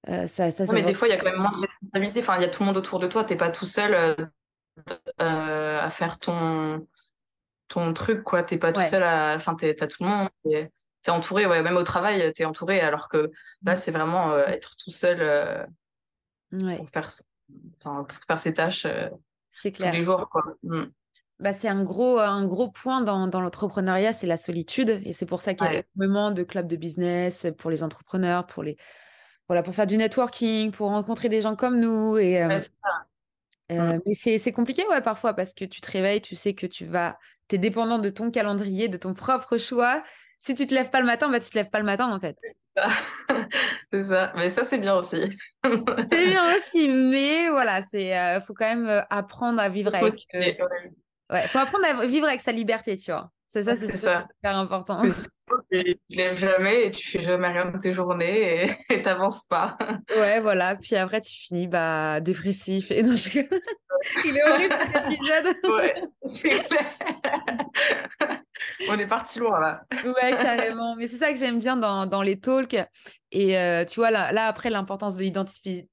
euh, 0.08 0.28
ça, 0.28 0.50
ça, 0.50 0.66
mais 0.72 0.82
des 0.82 0.94
fois, 0.94 1.08
il 1.08 1.12
y 1.12 1.14
a 1.14 1.18
quand 1.18 1.30
même 1.30 1.42
moins 1.42 1.52
de 1.52 1.66
responsabilité. 1.66 2.22
Enfin, 2.22 2.38
il 2.38 2.42
y 2.42 2.46
a 2.46 2.50
tout 2.50 2.64
le 2.64 2.68
monde 2.68 2.78
autour 2.78 3.00
de 3.00 3.08
toi. 3.08 3.24
Tu 3.24 3.34
n'es 3.34 3.38
pas 3.38 3.50
tout 3.50 3.66
seul 3.66 3.94
euh, 3.94 4.16
euh, 5.22 5.82
à 5.82 5.90
faire 5.90 6.20
ton, 6.20 6.88
ton 7.68 7.94
truc. 7.94 8.24
Tu 8.48 8.54
n'es 8.54 8.60
pas 8.60 8.72
tout 8.72 8.82
seul 8.82 9.04
à. 9.04 9.36
Enfin, 9.36 9.56
tu 9.56 9.66
as 9.66 9.88
tout 9.88 10.04
le 10.04 10.10
monde 10.10 10.30
t'es 11.02 11.12
entouré, 11.12 11.46
ouais, 11.46 11.64
même 11.64 11.78
au 11.78 11.84
travail, 11.84 12.34
t'es 12.34 12.44
entouré, 12.44 12.82
alors 12.82 13.08
que 13.08 13.32
là, 13.64 13.78
c'est 13.78 13.92
vraiment 13.92 14.32
euh, 14.32 14.46
être 14.48 14.76
tout 14.76 14.90
seul 14.90 15.68
pour, 16.52 16.90
faire, 16.90 17.08
pour 17.80 18.08
faire 18.28 18.40
ses 18.40 18.54
tâches 18.54 18.86
c'est 19.52 19.72
clair. 19.72 19.92
tous 19.92 19.98
les 19.98 20.04
jours. 20.04 20.28
Quoi. 20.30 20.44
Mm. 20.64 20.86
Bah, 21.40 21.54
c'est 21.54 21.70
un 21.70 21.84
gros, 21.84 22.20
un 22.20 22.46
gros 22.46 22.70
point 22.70 23.02
dans, 23.02 23.28
dans 23.28 23.40
l'entrepreneuriat, 23.40 24.12
c'est 24.12 24.28
la 24.28 24.36
solitude. 24.36 25.02
Et 25.06 25.14
c'est 25.14 25.26
pour 25.26 25.42
ça 25.42 25.54
qu'il 25.54 25.68
y 25.68 25.78
a 25.78 25.84
énormément 25.96 26.32
de 26.32 26.44
clubs 26.44 26.68
de 26.68 26.76
business 26.76 27.48
pour 27.58 27.70
les 27.70 27.82
entrepreneurs, 27.82 28.46
pour, 28.46 28.64
les, 28.64 28.76
voilà, 29.50 29.64
pour 29.64 29.76
faire 29.76 29.88
du 29.88 29.98
networking, 29.98 30.72
pour 30.72 30.90
rencontrer 30.90 31.28
des 31.28 31.42
gens 31.42 31.56
comme 31.56 31.80
nous. 31.80 32.18
Et, 32.18 32.42
Euh, 33.72 34.00
mais 34.06 34.14
c'est 34.14 34.52
compliqué, 34.52 34.84
ouais, 34.88 35.02
parfois, 35.02 35.34
parce 35.34 35.54
que 35.54 35.66
tu 35.66 35.82
te 35.82 35.92
réveilles, 35.92 36.22
tu 36.22 36.36
sais 36.36 36.54
que 36.54 36.66
tu 36.66 36.86
vas. 36.86 37.18
Tu 37.48 37.56
es 37.56 37.58
dépendant 37.58 38.00
de 38.00 38.10
ton 38.10 38.32
calendrier, 38.32 38.88
de 38.88 38.98
ton 38.98 39.14
propre 39.14 39.58
choix. 39.58 40.04
Si 40.40 40.56
tu 40.56 40.66
te 40.66 40.74
lèves 40.74 40.90
pas 40.90 41.02
le 41.02 41.06
matin, 41.06 41.30
bah, 41.30 41.40
tu 41.40 41.50
te 41.50 41.56
lèves 41.56 41.70
pas 41.70 41.80
le 41.80 41.86
matin, 41.86 42.12
en 42.12 42.20
fait. 42.20 42.38
C'est 43.92 44.04
ça. 44.04 44.32
Mais 44.36 44.50
ça, 44.50 44.64
c'est 44.64 44.78
bien 44.78 44.96
aussi. 44.96 45.38
c'est 46.10 46.26
bien 46.28 46.56
aussi, 46.56 46.88
mais 46.88 47.50
voilà, 47.50 47.82
c'est 47.82 48.18
euh, 48.18 48.40
faut 48.40 48.54
quand 48.54 48.70
même 48.70 48.88
euh, 48.88 49.02
apprendre 49.10 49.60
à 49.60 49.68
vivre 49.68 49.94
avec. 49.94 50.16
Ouais, 51.32 51.48
faut 51.48 51.60
apprendre 51.60 51.86
à 51.86 52.06
vivre 52.06 52.28
avec 52.28 52.42
sa 52.42 52.52
liberté, 52.52 52.96
tu 52.98 53.12
vois. 53.12 53.32
C'est 53.50 53.64
ça, 53.64 53.76
c'est 53.76 53.98
super 53.98 54.28
important. 54.44 54.94
Tu 55.72 55.98
lèves 56.10 56.38
jamais 56.38 56.86
et 56.86 56.92
tu 56.92 57.10
fais 57.10 57.24
jamais 57.24 57.48
rien 57.48 57.72
de 57.72 57.80
tes 57.80 57.92
journées 57.92 58.78
et 58.90 59.02
t'avances 59.02 59.46
pas. 59.46 59.78
Ouais, 60.16 60.40
voilà. 60.40 60.76
Puis 60.76 60.96
après, 60.96 61.22
tu 61.22 61.34
finis 61.34 61.68
bah, 61.68 62.20
dépressif. 62.20 62.92
Et 62.92 63.02
non, 63.02 63.16
je... 63.16 63.40
Il 64.26 64.38
est 64.38 64.44
horrible 64.44 64.76
cet 64.80 65.14
épisode. 65.14 65.56
Ouais, 65.64 66.04
c'est 66.32 66.50
clair. 66.50 66.86
On 68.90 69.00
est 69.00 69.08
parti 69.08 69.40
loin 69.40 69.60
là. 69.60 69.82
Ouais, 70.06 70.36
carrément. 70.36 70.96
Mais 70.96 71.08
c'est 71.08 71.18
ça 71.18 71.32
que 71.32 71.40
j'aime 71.40 71.60
bien 71.60 71.76
dans, 71.76 72.06
dans, 72.06 72.22
les 72.22 72.40
talks. 72.40 72.78
Et 73.32 73.58
euh, 73.58 73.86
tu 73.86 74.00
vois, 74.00 74.12
là, 74.12 74.32
là 74.32 74.46
après, 74.46 74.70
l'importance 74.70 75.18
de 75.18 75.24
l'identité 75.24 75.90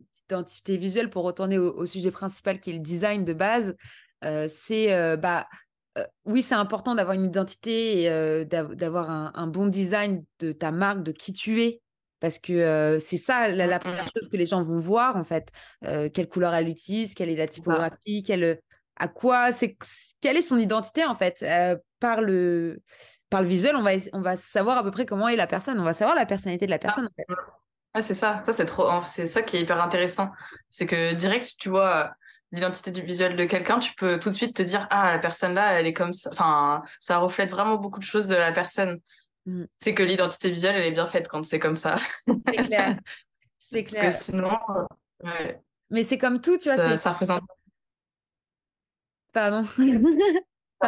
visuelle 0.77 1.09
pour 1.09 1.25
retourner 1.25 1.57
au, 1.57 1.87
sujet 1.87 2.11
principal 2.11 2.61
qui 2.61 2.71
est 2.71 2.75
le 2.75 2.81
design 2.81 3.25
de 3.25 3.33
base, 3.33 3.75
euh, 4.25 4.49
c'est 4.49 4.93
euh, 4.93 5.17
bah, 5.17 5.47
oui, 6.25 6.43
c'est 6.43 6.55
important 6.55 6.95
d'avoir 6.95 7.15
une 7.15 7.25
identité 7.25 8.03
et 8.05 8.45
d'avoir 8.45 9.11
un, 9.11 9.47
bon 9.47 9.67
design 9.67 10.25
de 10.41 10.53
ta 10.53 10.71
marque, 10.71 11.03
de 11.03 11.13
qui 11.13 11.33
tu 11.33 11.63
es. 11.63 11.81
Parce 12.19 12.39
que 12.39 12.99
c'est 13.05 13.19
ça 13.19 13.49
la, 13.49 13.67
mmh, 13.67 13.81
première 13.81 14.05
mmh. 14.05 14.11
chose 14.15 14.29
que 14.29 14.37
les 14.37 14.47
gens 14.47 14.63
vont 14.63 14.79
voir, 14.79 15.17
en 15.17 15.25
fait. 15.25 15.51
quelle 15.83 16.29
couleur 16.29 16.55
elle 16.55 16.69
utilise, 16.69 17.15
quelle 17.15 17.29
est 17.29 17.37
la 17.37 17.49
typographie, 17.49 18.23
quelle, 18.23 18.61
à 18.97 19.09
quoi, 19.09 19.53
c'est, 19.53 19.77
quelle 20.21 20.37
est 20.37 20.43
son 20.43 20.59
identité, 20.59 21.05
en 21.05 21.15
fait? 21.15 21.45
par, 22.01 22.21
le, 22.21 22.83
par 23.31 23.43
le 23.43 23.49
visuel, 23.49 23.77
on 23.77 23.83
va, 23.83 23.93
on 24.13 24.21
va 24.21 24.37
savoir 24.37 24.79
à 24.79 24.83
peu 24.83 24.91
près 24.91 25.07
comment 25.07 25.29
est 25.29 25.37
la 25.37 25.47
personne. 25.47 25.79
On 25.79 25.85
va 25.85 25.95
savoir 25.95 26.17
la 26.17 26.27
personnalité 26.27 26.67
de 26.67 26.71
la 26.71 26.77
ah, 26.77 26.81
personne, 26.81 27.07
en 27.07 27.15
fait. 27.17 27.27
Ah, 27.95 28.03
c'est 28.03 28.15
ça. 28.15 28.43
Ça, 28.45 28.53
c'est 28.53 28.67
trop. 28.67 28.87
C'est 29.05 29.27
ça 29.27 29.43
qui 29.43 29.57
est 29.57 29.63
hyper 29.63 29.81
intéressant. 29.81 30.31
C'est 30.69 30.87
que 30.87 31.15
direct, 31.15 31.55
tu 31.59 31.71
vois 31.71 32.13
l'identité 32.53 32.91
du 32.91 33.03
visuel 33.03 33.37
de 33.37 33.45
quelqu'un, 33.45 33.79
tu 33.79 33.95
peux 33.95 34.19
tout 34.19 34.31
de 34.31 34.35
suite 34.35 34.57
te 34.57 34.63
dire 34.63 34.87
ah 34.91 35.13
la 35.13 35.19
personne 35.19 35.55
là, 35.55 35.79
elle 35.79 35.87
est 35.87 35.93
comme 35.93 36.13
ça. 36.13 36.31
Enfin, 36.31 36.83
ça 37.01 37.19
reflète 37.19 37.51
vraiment 37.51 37.77
beaucoup 37.77 37.99
de 37.99 38.05
choses 38.05 38.29
de 38.29 38.37
la 38.37 38.53
personne. 38.53 39.01
Mm. 39.47 39.65
C'est 39.77 39.95
que 39.95 40.03
l'identité 40.03 40.51
visuelle, 40.51 40.77
elle 40.77 40.87
est 40.87 40.93
bien 40.93 41.07
faite 41.07 41.29
quand 41.29 41.45
c'est 41.45 41.59
comme 41.59 41.77
ça. 41.77 41.97
C'est 42.47 42.57
clair. 42.67 42.99
C'est 43.59 43.85
clair. 43.85 44.05
Parce 44.05 44.19
que 44.19 44.25
sinon, 44.25 44.59
Mais 45.91 46.05
c'est 46.05 46.19
comme 46.19 46.41
tout, 46.41 46.57
tu 46.59 46.71
vois. 46.71 46.97
Ça, 46.97 47.13
représente. 47.13 47.43
Pardon. 49.33 49.65
ça 49.65 49.83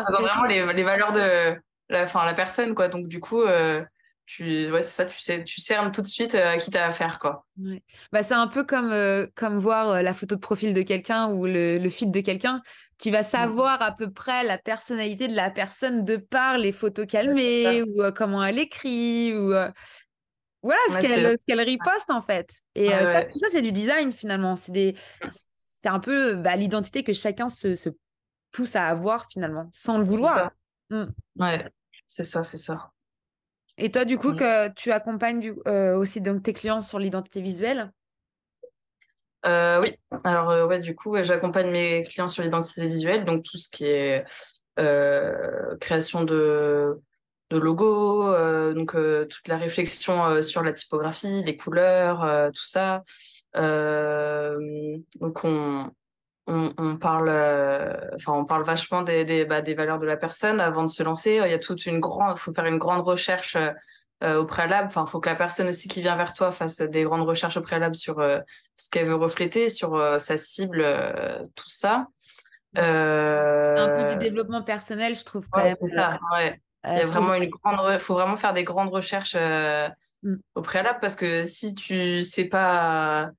représente 0.00 0.20
vraiment 0.20 0.44
les, 0.44 0.72
les, 0.72 0.82
valeurs 0.84 1.12
de 1.12 1.56
la, 1.88 2.04
enfin, 2.04 2.24
la 2.24 2.34
personne, 2.34 2.74
quoi. 2.74 2.88
Donc 2.88 3.08
du 3.08 3.20
coup. 3.20 3.42
Euh, 3.42 3.84
tu 4.28 4.70
ouais 4.70 4.82
c'est 4.82 4.90
ça 4.90 5.06
tu 5.06 5.18
sais 5.18 5.42
tu 5.42 5.58
cernes 5.58 5.90
tout 5.90 6.02
de 6.02 6.06
suite 6.06 6.34
euh, 6.34 6.48
à 6.48 6.58
qui 6.58 6.70
t'as 6.70 6.86
affaire 6.86 7.18
quoi. 7.18 7.46
Ouais. 7.58 7.82
bah 8.12 8.22
c'est 8.22 8.34
un 8.34 8.46
peu 8.46 8.62
comme 8.62 8.92
euh, 8.92 9.26
comme 9.34 9.56
voir 9.56 9.88
euh, 9.88 10.02
la 10.02 10.12
photo 10.12 10.34
de 10.34 10.40
profil 10.40 10.74
de 10.74 10.82
quelqu'un 10.82 11.28
ou 11.28 11.46
le, 11.46 11.78
le 11.78 11.88
feed 11.88 12.10
de 12.10 12.20
quelqu'un. 12.20 12.62
Tu 12.98 13.10
vas 13.10 13.22
mmh. 13.22 13.30
savoir 13.30 13.80
à 13.80 13.90
peu 13.90 14.12
près 14.12 14.44
la 14.44 14.58
personnalité 14.58 15.28
de 15.28 15.34
la 15.34 15.50
personne 15.50 16.04
de 16.04 16.16
par 16.16 16.58
les 16.58 16.72
photos 16.72 17.06
qu'elle 17.06 17.32
met 17.32 17.80
ou 17.80 18.12
comment 18.14 18.44
elle 18.44 18.58
écrit 18.58 19.34
ou 19.34 19.48
voilà 20.62 20.80
ce 20.90 20.98
qu'elle 20.98 21.36
ce 21.40 21.46
qu'elle 21.46 21.60
riposte 21.62 22.10
en 22.10 22.20
fait. 22.20 22.50
Et 22.74 22.90
ça, 22.90 23.24
tout 23.24 23.38
ça 23.38 23.46
c'est 23.50 23.62
du 23.62 23.72
design 23.72 24.12
finalement. 24.12 24.56
C'est 24.56 24.72
des 24.72 24.94
c'est 25.80 25.88
un 25.88 26.00
peu 26.00 26.34
bah, 26.34 26.56
l'identité 26.56 27.02
que 27.02 27.14
chacun 27.14 27.48
se, 27.48 27.74
se, 27.76 27.88
pousse 28.50 28.76
à 28.76 28.88
avoir 28.88 29.26
finalement 29.30 29.70
sans 29.72 29.96
le 29.96 30.04
vouloir. 30.04 30.50
Mmh. 30.90 31.04
ouais. 31.36 31.70
C'est 32.06 32.24
ça 32.24 32.42
c'est 32.42 32.58
ça 32.58 32.90
et 33.78 33.90
toi, 33.90 34.04
du 34.04 34.18
coup, 34.18 34.34
que 34.34 34.68
tu 34.74 34.92
accompagnes 34.92 35.40
du, 35.40 35.54
euh, 35.66 35.96
aussi 35.96 36.20
donc, 36.20 36.42
tes 36.42 36.52
clients 36.52 36.82
sur 36.82 36.98
l'identité 36.98 37.40
visuelle? 37.40 37.92
Euh, 39.46 39.80
Oui. 39.80 39.96
Alors, 40.24 40.50
euh, 40.50 40.66
ouais, 40.66 40.80
du 40.80 40.94
coup, 40.94 41.16
j'accompagne 41.22 41.70
mes 41.70 42.02
clients 42.02 42.28
sur 42.28 42.42
l'identité 42.42 42.86
visuelle, 42.86 43.24
donc 43.24 43.44
tout 43.44 43.56
ce 43.56 43.68
qui 43.68 43.86
est 43.86 44.24
création 45.80 46.22
de, 46.22 47.00
de 47.50 47.58
logos, 47.58 48.32
donc 48.74 48.92
toute 49.28 49.48
la 49.48 49.56
réflexion 49.56 50.42
sur 50.42 50.62
la 50.62 50.72
typographie, 50.72 51.42
les 51.44 51.56
couleurs, 51.56 52.52
tout 52.52 52.66
ça. 52.66 53.02
donc, 53.54 55.44
on, 55.44 55.90
on, 56.48 56.96
parle, 56.96 57.30
enfin, 58.14 58.32
on 58.32 58.44
parle 58.44 58.64
vachement 58.64 59.02
des, 59.02 59.24
des, 59.24 59.44
bah, 59.44 59.62
des, 59.62 59.74
valeurs 59.74 59.98
de 59.98 60.06
la 60.06 60.16
personne 60.16 60.60
avant 60.60 60.82
de 60.82 60.88
se 60.88 61.02
lancer. 61.02 61.40
Il 61.44 61.50
y 61.50 61.54
a 61.54 61.58
toute 61.58 61.86
une 61.86 62.00
grande, 62.00 62.38
faut 62.38 62.52
faire 62.52 62.66
une 62.66 62.78
grande 62.78 63.02
recherche 63.02 63.56
euh, 64.24 64.40
au 64.40 64.46
préalable. 64.46 64.88
Enfin, 64.88 65.06
faut 65.06 65.20
que 65.20 65.28
la 65.28 65.36
personne 65.36 65.68
aussi 65.68 65.86
qui 65.86 66.00
vient 66.00 66.16
vers 66.16 66.32
toi 66.32 66.50
fasse 66.50 66.80
des 66.80 67.04
grandes 67.04 67.22
recherches 67.22 67.56
au 67.56 67.60
préalable 67.60 67.94
sur 67.94 68.18
euh, 68.18 68.40
ce 68.74 68.90
qu'elle 68.90 69.06
veut 69.06 69.14
refléter, 69.14 69.68
sur 69.68 69.94
euh, 69.94 70.18
sa 70.18 70.36
cible, 70.36 70.84
tout 71.54 71.70
ça. 71.70 72.08
Un 72.74 73.88
peu 73.94 74.10
du 74.10 74.16
développement 74.16 74.62
personnel, 74.62 75.14
je 75.14 75.24
trouve 75.24 75.48
quand 75.48 75.62
même. 75.62 75.76
Ça, 75.94 76.18
ouais. 76.32 76.60
Il 76.84 76.98
y 76.98 77.00
a 77.00 77.06
vraiment 77.06 77.34
une 77.34 77.48
grande, 77.48 78.00
faut 78.00 78.14
vraiment 78.14 78.34
faire 78.34 78.52
des 78.52 78.64
grandes 78.64 78.88
recherches 78.88 79.36
mm. 79.36 80.34
au 80.56 80.62
préalable 80.62 80.98
parce 81.00 81.14
que 81.14 81.44
si 81.44 81.76
tu 81.76 82.22
sais 82.22 82.48
pas 82.48 83.30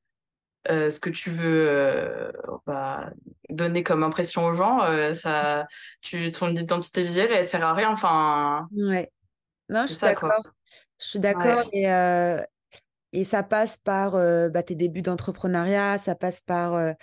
euh, 0.68 0.90
ce 0.90 1.00
que 1.00 1.10
tu 1.10 1.30
veux 1.30 1.68
euh, 1.70 2.32
bah, 2.66 3.12
donner 3.50 3.82
comme 3.82 4.04
impression 4.04 4.46
aux 4.46 4.54
gens, 4.54 4.84
euh, 4.84 5.14
ça, 5.14 5.66
tu, 6.02 6.32
ton 6.34 6.50
identité 6.50 7.04
visuelle, 7.04 7.32
elle 7.32 7.46
sert 7.46 7.66
à 7.66 7.74
rien. 7.74 7.92
Enfin, 7.92 8.68
ouais. 8.76 9.10
Non, 9.70 9.84
je 9.84 9.94
suis 9.94 10.02
d'accord. 10.02 10.32
Je 11.00 11.06
suis 11.08 11.20
d'accord. 11.20 11.64
Et, 11.72 11.86
et 13.12 13.24
ça 13.24 13.42
passe 13.42 13.78
par 13.78 14.12
bah, 14.50 14.64
tes 14.64 14.76
débuts 14.76 15.02
d'entrepreneuriat, 15.02 15.98
ça 15.98 16.16
passe 16.16 16.42
par 16.42 16.94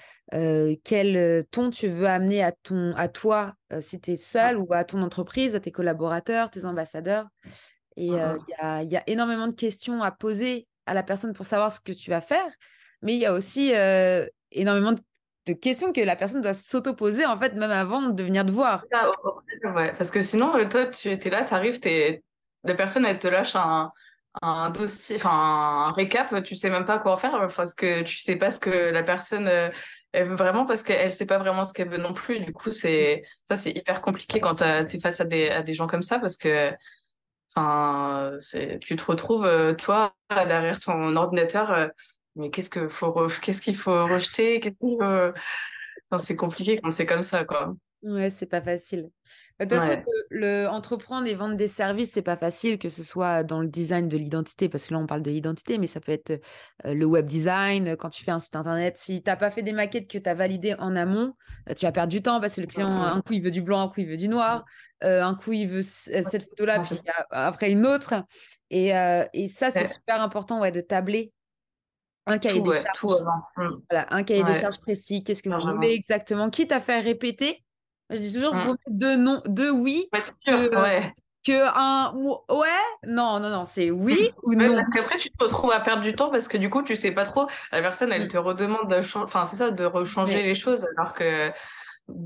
quel 0.85 1.47
ton 1.51 1.71
tu 1.71 1.89
veux 1.89 2.07
amener 2.07 2.45
à, 2.45 2.53
ton, 2.53 2.93
à 2.97 3.09
toi 3.09 3.55
si 3.81 4.01
tu 4.01 4.13
es 4.13 4.17
seul 4.17 4.59
ou 4.59 4.75
à 4.75 4.85
ton 4.85 5.01
entreprise, 5.03 5.55
à 5.55 5.61
tes 5.61 5.73
collaborateurs, 5.73 6.51
tes 6.51 6.65
ambassadeurs. 6.65 7.29
Et 7.97 8.07
il 8.07 8.13
y, 8.13 8.19
a, 8.61 8.83
y, 8.83 8.97
a, 8.97 9.03
énormément 9.07 9.47
de 9.47 9.55
questions 9.55 10.03
à 10.03 10.11
poser 10.11 10.69
à 10.85 10.93
la 10.93 11.03
personne 11.03 11.33
pour 11.33 11.47
savoir 11.47 11.73
ce 11.73 11.81
que 11.81 11.93
tu 11.93 12.11
vas 12.11 12.21
faire 12.21 12.51
mais 13.07 13.15
il 13.15 13.21
y 13.21 13.27
a 13.27 13.33
aussi 13.33 13.73
euh, 13.73 14.27
énormément 14.51 14.93
de, 14.93 15.53
questions 15.53 15.93
que 15.93 16.01
la 16.01 16.17
personne 16.17 16.41
doit 16.41 16.55
s'auto-poser, 16.55 17.25
en 17.25 17.39
fait, 17.39 17.55
même 17.55 17.71
avant 17.71 18.03
de 18.03 18.21
venir 18.21 18.45
te 18.45 18.51
voir. 18.51 18.83
Ah, 18.93 19.13
parce 19.97 20.11
que 20.11 20.21
sinon, 20.21 20.57
euh, 20.57 20.69
toi, 20.69 20.87
tu 20.87 21.09
étais 21.09 21.31
là, 21.31 21.45
tu 21.45 21.55
arrives, 21.55 21.79
la 22.65 22.75
personne, 22.75 23.07
elle 23.07 23.21
te 23.21 23.29
lâche 23.29 23.55
un, 23.55 23.93
un 24.43 24.71
dossier, 24.71 25.17
enfin, 25.17 25.31
un 25.31 25.93
récap, 25.93 26.43
tu 26.43 26.57
sais 26.57 26.69
même 26.69 26.85
pas 26.85 26.99
quoi 26.99 27.13
en 27.13 27.17
faire, 27.17 27.49
parce 27.55 27.75
que 27.75 28.03
tu 28.03 28.19
sais 28.19 28.35
pas 28.35 28.51
ce 28.51 28.59
que 28.59 28.71
la 28.71 29.05
personne 29.05 29.47
euh, 29.47 29.71
veut 30.13 30.35
vraiment, 30.35 30.67
parce 30.67 30.83
qu'elle 30.83 31.13
sait 31.13 31.27
pas 31.27 31.39
vraiment 31.39 31.63
ce 31.63 31.73
qu'elle 31.73 31.89
veut 31.89 31.99
non 31.99 32.13
plus. 32.13 32.41
Du 32.41 32.53
coup, 32.53 32.73
c'est 32.73 33.23
ça, 33.45 33.55
c'est 33.55 33.71
hyper 33.71 34.01
compliqué 34.01 34.41
quand 34.41 34.57
tu 34.57 34.65
es 34.65 35.01
face 35.01 35.21
à 35.21 35.27
des, 35.27 35.49
à 35.49 35.63
des 35.63 35.75
gens 35.75 35.87
comme 35.87 36.03
ça, 36.03 36.19
parce 36.19 36.37
que 36.37 36.73
enfin, 37.55 38.33
tu 38.81 38.97
te 38.97 39.05
retrouves, 39.05 39.49
toi, 39.77 40.13
derrière 40.29 40.81
ton 40.81 41.15
ordinateur 41.15 41.93
mais 42.37 42.51
qu'est-ce 42.51 42.71
que 42.71 42.89
faut 42.89 43.13
qu'est-ce 43.43 43.61
qu'il 43.61 43.77
faut 43.77 44.07
rejeter? 44.07 44.61
C'est 46.19 46.37
compliqué 46.37 46.79
quand 46.81 46.93
c'est 46.93 47.07
comme 47.07 47.23
ça 47.23 47.45
quoi. 47.45 47.75
Ouais 48.03 48.31
c'est 48.31 48.47
pas 48.47 48.63
facile. 48.63 49.11
De 49.59 49.65
toute 49.65 49.79
façon, 49.79 50.03
le, 50.29 50.67
entreprendre 50.67 51.27
et 51.27 51.35
vendre 51.35 51.57
des 51.57 51.69
services, 51.69 52.11
c'est 52.13 52.21
pas 52.21 52.37
facile, 52.37 52.79
que 52.79 52.91
ce 52.91 53.03
soit 53.03 53.43
dans 53.43 53.61
le 53.61 53.69
design 53.69 54.07
de 54.07 54.19
l'identité, 54.19 54.69
parce 54.69 54.87
que 54.87 54.93
là, 54.93 55.01
on 55.01 55.07
parle 55.07 55.23
de 55.23 55.31
l'identité, 55.31 55.79
mais 55.79 55.87
ça 55.87 55.99
peut 55.99 56.13
être 56.13 56.43
euh, 56.85 56.93
le 56.93 57.07
web 57.07 57.27
design, 57.27 57.97
quand 57.97 58.11
tu 58.11 58.23
fais 58.23 58.33
un 58.33 58.39
site 58.39 58.55
internet. 58.55 58.99
Si 58.99 59.23
tu 59.23 59.31
n'as 59.31 59.37
pas 59.37 59.51
fait 59.51 59.63
des 59.63 59.73
maquettes 59.73 60.09
que 60.09 60.19
tu 60.19 60.29
as 60.29 60.35
validées 60.35 60.75
en 60.79 60.95
amont, 60.95 61.33
euh, 61.71 61.75
tu 61.75 61.87
vas 61.87 61.93
perdre 61.93 62.11
du 62.11 62.21
temps 62.21 62.39
parce 62.39 62.57
que 62.57 62.61
le 62.61 62.67
client, 62.67 63.03
un 63.03 63.23
coup, 63.23 63.33
il 63.33 63.43
veut 63.43 63.51
du 63.51 63.63
blanc, 63.63 63.81
un 63.81 63.89
coup, 63.89 64.01
il 64.01 64.09
veut 64.09 64.19
du 64.19 64.29
noir, 64.29 64.67
euh, 65.05 65.25
un 65.25 65.35
coup, 65.35 65.55
il 65.55 65.69
veut 65.69 65.83
cette 65.83 66.51
photo-là, 66.51 66.81
puis 66.81 66.95
après 67.31 67.71
une 67.71 67.87
autre. 67.87 68.15
Et, 68.69 68.89
et 68.89 69.49
ça, 69.49 69.71
c'est 69.71 69.87
super 69.87 70.21
important 70.21 70.61
ouais, 70.61 70.73
de 70.73 70.83
tabler 70.83 71.33
un 72.27 72.39
cahier 72.39 72.61
des 72.61 72.75
charges. 72.75 73.23
Mmh. 73.57 73.69
Voilà, 73.91 74.07
un 74.11 74.23
cahier 74.23 74.45
des 74.45 74.55
charges 74.55 74.79
précis. 74.79 75.23
Qu'est-ce 75.23 75.43
que 75.43 75.49
vous 75.49 75.77
voulez 75.77 75.93
exactement 75.93 76.51
Quitte 76.51 76.73
à 76.73 76.81
faire 76.81 77.03
répéter. 77.03 77.63
Je 78.11 78.17
dis 78.17 78.33
toujours 78.33 78.55
mmh. 78.55 78.75
deux 78.89 79.17
non, 79.17 79.43
deux 79.47 79.71
oui. 79.71 80.09
que, 80.47 80.69
que 81.45 81.77
un 81.77 82.13
ouais, 82.15 82.69
non, 83.07 83.41
non, 83.41 83.51
non, 83.51 83.65
c'est 83.65 83.91
oui 83.91 84.31
ou 84.45 84.55
non. 84.55 84.77
Parce 84.77 84.91
qu'après, 84.91 85.19
tu 85.19 85.31
te 85.31 85.45
retrouves 85.45 85.73
à 85.73 85.81
perdre 85.81 86.03
du 86.03 86.15
temps 86.15 86.31
parce 86.31 86.49
que 86.49 86.57
du 86.57 86.71
coup, 86.71 86.83
tu 86.83 86.95
sais 86.95 87.13
pas 87.13 87.25
trop. 87.25 87.49
La 87.73 87.81
personne, 87.81 88.13
elle 88.13 88.25
mmh. 88.25 88.29
te 88.29 88.39
redemande 88.39 88.91
de 88.91 88.99
enfin, 89.19 89.45
c'est 89.45 89.57
ça, 89.57 89.71
de 89.71 89.85
rechanger 89.85 90.43
les 90.43 90.55
choses 90.55 90.87
alors 90.97 91.15
que 91.15 91.51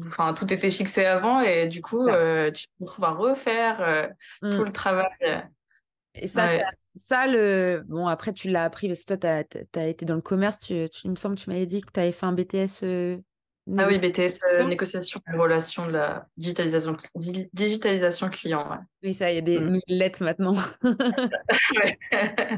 enfin, 0.07 0.35
tout 0.35 0.53
était 0.53 0.71
fixé 0.71 1.07
avant 1.07 1.41
et 1.41 1.67
du 1.67 1.81
coup, 1.81 2.07
euh, 2.09 2.51
tu 2.51 2.67
te 2.67 2.71
retrouves 2.81 3.05
à 3.05 3.11
refaire 3.11 3.81
euh, 3.81 4.07
tout 4.51 4.65
le 4.65 4.73
travail. 4.73 5.09
Et 6.15 6.27
ça, 6.27 6.47
ça, 6.97 7.27
le... 7.27 7.85
bon, 7.87 8.07
après, 8.07 8.33
tu 8.33 8.49
l'as 8.49 8.65
appris 8.65 8.89
parce 8.89 9.05
que 9.05 9.15
toi, 9.15 9.45
tu 9.45 9.79
as, 9.79 9.87
été 9.87 10.05
dans 10.05 10.17
le 10.17 10.21
commerce. 10.21 10.59
Tu, 10.59 10.87
il 11.05 11.11
me 11.11 11.17
semble 11.17 11.37
que 11.37 11.43
tu 11.43 11.51
m'avais 11.51 11.67
dit 11.67 11.81
que 11.81 11.93
tu 11.93 12.01
avais 12.01 12.13
fait 12.13 12.27
un 12.27 12.33
BTS 12.33 12.83
euh, 12.83 13.17
Ah 13.79 13.87
oui, 13.89 13.99
BTS, 13.99 14.43
euh, 14.53 14.65
négociation 14.65 15.21
et 15.33 15.37
relation 15.37 15.87
de 15.87 15.93
la 15.93 16.27
digitalisation, 16.37 16.97
digitalisation 17.53 18.29
client. 18.29 18.67
Oui, 19.05 19.15
ça, 19.15 19.31
il 19.31 19.37
y 19.37 19.39
a 19.39 19.43
des 19.43 19.61
mm. 19.61 19.81
lettres 19.89 20.23
maintenant. 20.25 20.57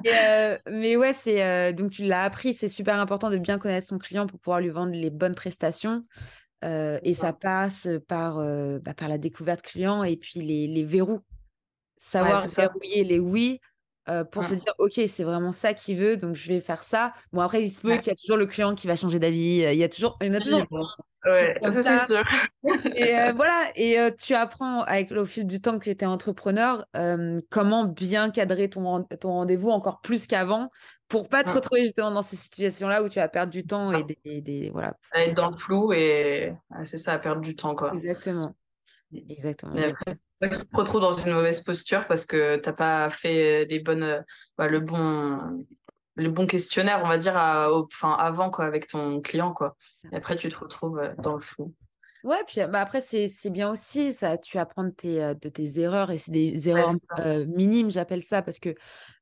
Euh, 0.06 0.58
mais 0.70 0.96
ouais, 0.96 1.12
c'est 1.12 1.44
euh, 1.44 1.72
donc 1.72 1.90
tu 1.90 2.04
l'as 2.04 2.24
appris, 2.24 2.54
c'est 2.54 2.68
super 2.68 2.98
important 2.98 3.30
de 3.30 3.36
bien 3.36 3.58
connaître 3.58 3.86
son 3.86 3.98
client 3.98 4.26
pour 4.26 4.38
pouvoir 4.38 4.60
lui 4.60 4.70
vendre 4.70 4.92
les 4.92 5.10
bonnes 5.10 5.34
prestations. 5.34 6.04
et 6.62 7.14
ça 7.14 7.32
passe 7.32 7.88
par, 8.08 8.36
bah, 8.80 8.94
par 8.94 9.08
la 9.08 9.18
découverte 9.18 9.62
client 9.62 10.02
et 10.02 10.16
puis 10.16 10.40
les, 10.40 10.66
les 10.66 10.84
verrous. 10.84 11.20
Savoir 11.98 12.46
verrouiller 12.46 13.04
les 13.04 13.20
oui 13.20 13.60
pour 14.30 14.44
se 14.44 14.54
dire 14.54 14.74
ok 14.78 15.00
c'est 15.06 15.24
vraiment 15.24 15.52
ça 15.52 15.74
qu'il 15.74 15.96
veut 15.96 16.16
donc 16.16 16.34
je 16.34 16.48
vais 16.48 16.60
faire 16.60 16.82
ça. 16.82 17.12
Bon 17.32 17.40
après 17.40 17.62
il 17.62 17.70
se 17.70 17.80
peut 17.80 17.96
qu'il 17.96 18.08
y 18.08 18.10
a 18.10 18.14
toujours 18.14 18.36
le 18.36 18.46
client 18.46 18.74
qui 18.74 18.86
va 18.86 18.96
changer 18.96 19.18
d'avis 19.18 19.62
il 19.62 19.74
y 19.74 19.84
a 19.84 19.88
toujours 19.88 20.18
il 20.20 20.28
y 20.28 20.30
en 20.30 20.34
a 20.34 20.40
toujours 20.40 20.66
ouais, 21.24 21.54
ça, 21.62 21.82
c'est 21.82 22.06
sûr. 22.06 22.22
Et 22.96 23.14
voilà 23.36 23.70
et 23.76 23.98
tu 24.20 24.34
apprends 24.34 24.82
avec 24.82 25.12
au 25.12 25.24
fil 25.24 25.46
du 25.46 25.60
temps 25.60 25.78
que 25.78 25.84
tu 25.84 25.90
étais 25.90 26.06
entrepreneur 26.06 26.86
comment 27.50 27.84
bien 27.84 28.30
cadrer 28.30 28.68
ton, 28.68 29.04
ton 29.04 29.30
rendez-vous 29.30 29.70
encore 29.70 30.00
plus 30.00 30.26
qu'avant 30.26 30.70
pour 31.08 31.28
pas 31.28 31.44
te 31.44 31.50
retrouver 31.50 31.82
justement 31.82 32.10
dans 32.10 32.22
ces 32.22 32.36
situations 32.36 32.88
là 32.88 33.02
où 33.02 33.08
tu 33.08 33.18
vas 33.18 33.28
perdre 33.28 33.52
du 33.52 33.66
temps 33.66 33.92
et 33.92 34.02
des, 34.02 34.40
des 34.40 34.70
voilà. 34.70 34.94
Être 35.14 35.34
dans 35.34 35.50
le 35.50 35.56
flou 35.56 35.92
et 35.92 36.54
c'est 36.84 36.98
ça 36.98 37.12
à 37.12 37.18
perdre 37.18 37.42
du 37.42 37.54
temps 37.54 37.74
quoi. 37.74 37.92
Exactement 37.94 38.54
Exactement. 39.12 39.74
Et 39.74 39.84
après, 39.84 40.12
tu 40.14 40.66
te 40.66 40.76
retrouves 40.76 41.00
dans 41.00 41.12
une 41.12 41.32
mauvaise 41.32 41.60
posture 41.60 42.06
parce 42.06 42.24
que 42.26 42.56
tu 42.56 42.68
n'as 42.68 42.72
pas 42.72 43.10
fait 43.10 43.66
les 43.66 43.78
bonnes, 43.78 44.24
bah, 44.56 44.68
le, 44.68 44.80
bon, 44.80 45.66
le 46.16 46.30
bon 46.30 46.46
questionnaire, 46.46 47.00
on 47.04 47.08
va 47.08 47.18
dire, 47.18 47.36
avant 47.36 48.50
quoi, 48.50 48.64
avec 48.64 48.86
ton 48.86 49.20
client. 49.20 49.52
Quoi. 49.52 49.76
Et 50.12 50.16
après, 50.16 50.36
tu 50.36 50.50
te 50.50 50.56
retrouves 50.56 50.98
euh, 50.98 51.14
dans 51.18 51.34
le 51.34 51.40
flou. 51.40 51.74
Ouais, 52.24 52.38
puis 52.46 52.60
bah 52.68 52.80
après, 52.80 53.00
c'est 53.00 53.50
bien 53.50 53.68
aussi, 53.68 54.12
ça, 54.12 54.38
tu 54.38 54.56
apprends 54.56 54.84
de 54.84 54.90
tes, 54.90 55.20
euh, 55.20 55.34
de 55.34 55.48
tes 55.48 55.80
erreurs 55.80 56.12
et 56.12 56.18
c'est 56.18 56.30
des 56.30 56.68
erreurs 56.68 56.94
euh, 57.18 57.44
minimes, 57.46 57.90
j'appelle 57.90 58.22
ça, 58.22 58.42
parce 58.42 58.60
que 58.60 58.76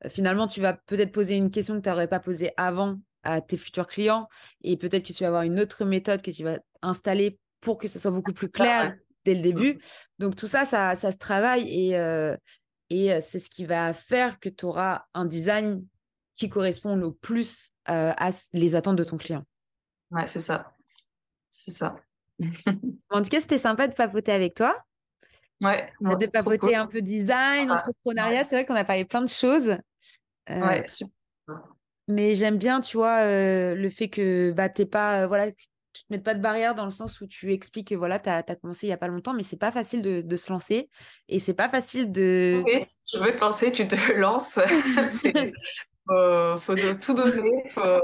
finalement, 0.08 0.46
tu 0.46 0.60
vas 0.60 0.74
peut-être 0.74 1.10
poser 1.10 1.34
une 1.36 1.50
question 1.50 1.76
que 1.76 1.80
tu 1.82 1.88
n'aurais 1.88 2.08
pas 2.08 2.20
posée 2.20 2.52
avant 2.58 2.98
à 3.22 3.40
tes 3.40 3.56
futurs 3.56 3.86
clients 3.86 4.28
et 4.64 4.76
peut-être 4.76 5.06
que 5.06 5.14
tu 5.14 5.22
vas 5.22 5.28
avoir 5.28 5.42
une 5.44 5.58
autre 5.60 5.86
méthode 5.86 6.20
que 6.20 6.30
tu 6.30 6.44
vas 6.44 6.58
installer 6.82 7.38
pour 7.62 7.78
que 7.78 7.88
ce 7.88 7.98
soit 7.98 8.10
beaucoup 8.10 8.34
plus 8.34 8.50
clair 8.50 8.94
dès 9.24 9.34
le 9.34 9.40
début. 9.40 9.80
Donc 10.18 10.36
tout 10.36 10.46
ça, 10.46 10.64
ça, 10.64 10.94
ça 10.94 11.10
se 11.10 11.16
travaille 11.16 11.68
et, 11.68 11.96
euh, 11.96 12.36
et 12.88 13.12
euh, 13.12 13.20
c'est 13.20 13.38
ce 13.38 13.50
qui 13.50 13.64
va 13.64 13.92
faire 13.92 14.40
que 14.40 14.48
tu 14.48 14.64
auras 14.64 15.04
un 15.14 15.24
design 15.24 15.84
qui 16.34 16.48
correspond 16.48 16.96
le 16.96 17.12
plus 17.12 17.70
euh, 17.88 18.12
à 18.16 18.30
les 18.52 18.74
attentes 18.74 18.96
de 18.96 19.04
ton 19.04 19.18
client. 19.18 19.44
Ouais, 20.10 20.26
c'est 20.26 20.40
ça. 20.40 20.74
C'est 21.48 21.70
ça. 21.70 21.96
en 23.10 23.22
tout 23.22 23.28
cas, 23.28 23.40
c'était 23.40 23.58
sympa 23.58 23.86
de 23.88 23.94
papoter 23.94 24.32
avec 24.32 24.54
toi. 24.54 24.74
Ouais. 25.60 25.92
de 26.00 26.26
papoter 26.26 26.74
un 26.74 26.86
peu 26.86 27.02
design, 27.02 27.70
entrepreneuriat. 27.70 28.44
C'est 28.44 28.56
vrai 28.56 28.64
qu'on 28.64 28.74
a 28.74 28.84
parlé 28.84 29.04
plein 29.04 29.20
de 29.20 29.28
choses. 29.28 29.76
ouais, 30.48 30.88
super. 30.88 31.14
Mais 32.08 32.34
j'aime 32.34 32.56
bien, 32.56 32.80
tu 32.80 32.96
vois, 32.96 33.24
le 33.24 33.90
fait 33.90 34.08
que 34.08 34.52
bah, 34.52 34.70
t'es 34.70 34.86
pas, 34.86 35.26
voilà, 35.26 35.52
tu 36.00 36.06
te 36.06 36.12
mets 36.14 36.18
pas 36.18 36.34
de 36.34 36.40
barrière 36.40 36.74
dans 36.74 36.86
le 36.86 36.90
sens 36.90 37.20
où 37.20 37.26
tu 37.26 37.52
expliques 37.52 37.88
que 37.88 37.94
voilà, 37.94 38.18
tu 38.18 38.30
as, 38.30 38.42
commencé 38.42 38.86
il 38.86 38.90
y 38.90 38.92
a 38.92 38.96
pas 38.96 39.08
longtemps, 39.08 39.34
mais 39.34 39.42
c'est 39.42 39.58
pas 39.58 39.70
facile 39.70 40.00
de, 40.00 40.22
de, 40.22 40.36
se 40.36 40.50
lancer 40.50 40.88
et 41.28 41.38
c'est 41.38 41.52
pas 41.52 41.68
facile 41.68 42.10
de. 42.10 42.62
si 42.86 42.96
tu 43.12 43.18
veux 43.22 43.36
te 43.36 43.40
lancer, 43.40 43.70
tu 43.70 43.86
te 43.86 43.94
lances. 44.16 44.58
Il 45.22 46.08
faut, 46.08 46.74
faut 46.74 46.94
tout 47.00 47.14
donner. 47.14 47.70
Faut... 47.70 48.00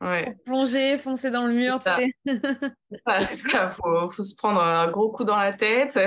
Ouais. 0.00 0.36
plonger, 0.44 0.96
foncer 0.98 1.30
dans 1.30 1.44
le 1.46 1.54
mur, 1.54 1.80
tu 1.80 1.90
sais. 1.90 2.12
Il 2.26 2.40
faut, 3.72 4.10
faut, 4.10 4.22
se 4.22 4.36
prendre 4.36 4.60
un 4.60 4.86
gros 4.88 5.10
coup 5.10 5.24
dans 5.24 5.38
la 5.38 5.52
tête. 5.52 5.96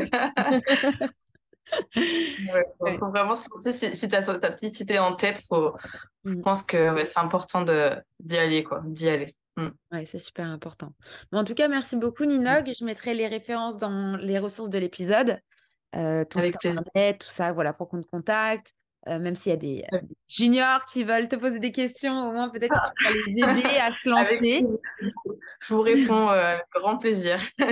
ouais, 1.98 2.98
faut, 3.00 3.10
vraiment 3.10 3.36
se 3.36 3.50
lancer. 3.50 3.74
Si, 3.74 3.94
si 3.96 4.08
tu 4.08 4.16
as 4.16 4.22
ta 4.22 4.52
petite 4.52 4.80
idée 4.80 5.00
en 5.00 5.16
tête, 5.16 5.42
faut, 5.50 5.76
je 6.24 6.36
mm. 6.36 6.42
pense 6.42 6.64
que 6.64 7.04
c'est 7.04 7.20
important 7.20 7.66
d'y 8.20 8.38
aller, 8.38 8.64
quoi, 8.64 8.82
d'y 8.86 9.10
aller. 9.10 9.36
Mm. 9.58 9.68
Oui, 9.94 10.06
c'est 10.06 10.20
super 10.20 10.46
important. 10.48 10.94
en 11.32 11.44
tout 11.44 11.54
cas, 11.54 11.68
merci 11.68 11.96
beaucoup, 11.96 12.26
Ninog. 12.26 12.72
Je 12.78 12.84
mettrai 12.84 13.14
les 13.14 13.28
références 13.28 13.78
dans 13.78 14.18
les 14.18 14.40
ressources 14.40 14.70
de 14.70 14.78
l'épisode. 14.78 15.40
Euh, 15.96 16.26
tout, 16.26 16.40
Avec 16.40 16.60
plaisir. 16.60 16.84
tout 16.94 17.28
ça, 17.30 17.54
voilà, 17.54 17.74
pour 17.74 17.88
qu'on 17.88 18.02
te 18.02 18.08
contacte. 18.08 18.74
Euh, 19.08 19.20
même 19.20 19.36
s'il 19.36 19.52
y 19.52 19.54
a 19.54 19.58
des, 19.58 19.86
juniors 20.28 20.86
qui 20.86 21.04
veulent 21.04 21.28
te 21.28 21.36
poser 21.36 21.60
des 21.60 21.72
questions, 21.72 22.30
au 22.30 22.32
moins 22.32 22.50
peut-être 22.50 22.74
que 22.74 22.98
tu 22.98 23.40
vas 23.40 23.54
les 23.54 23.60
aider 23.60 23.78
à 23.78 23.92
se 23.92 24.10
lancer. 24.10 24.66
Je 25.60 25.74
vous 25.74 25.82
réponds 25.82 26.30
euh, 26.30 26.54
avec 26.54 26.64
grand 26.74 26.98
plaisir. 26.98 27.40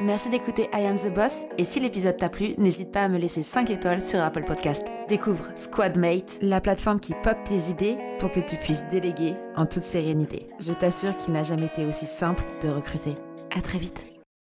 Merci 0.00 0.30
d'écouter 0.30 0.68
I 0.72 0.86
Am 0.86 0.96
the 0.96 1.12
Boss 1.12 1.46
et 1.58 1.64
si 1.64 1.80
l'épisode 1.80 2.16
t'a 2.16 2.28
plu, 2.28 2.54
n'hésite 2.56 2.92
pas 2.92 3.02
à 3.02 3.08
me 3.08 3.18
laisser 3.18 3.42
5 3.42 3.68
étoiles 3.70 4.00
sur 4.00 4.20
Apple 4.20 4.44
Podcast. 4.44 4.86
Découvre 5.08 5.48
Squadmate, 5.56 6.38
la 6.40 6.60
plateforme 6.60 7.00
qui 7.00 7.14
pop 7.22 7.36
tes 7.44 7.70
idées 7.70 7.98
pour 8.20 8.30
que 8.30 8.40
tu 8.40 8.56
puisses 8.56 8.86
déléguer 8.88 9.34
en 9.56 9.66
toute 9.66 9.84
sérénité. 9.84 10.48
Je 10.60 10.72
t'assure 10.72 11.16
qu'il 11.16 11.32
n'a 11.32 11.42
jamais 11.42 11.66
été 11.66 11.84
aussi 11.84 12.06
simple 12.06 12.44
de 12.62 12.68
recruter. 12.68 13.16
À 13.56 13.60
très 13.60 13.78
vite. 13.78 14.17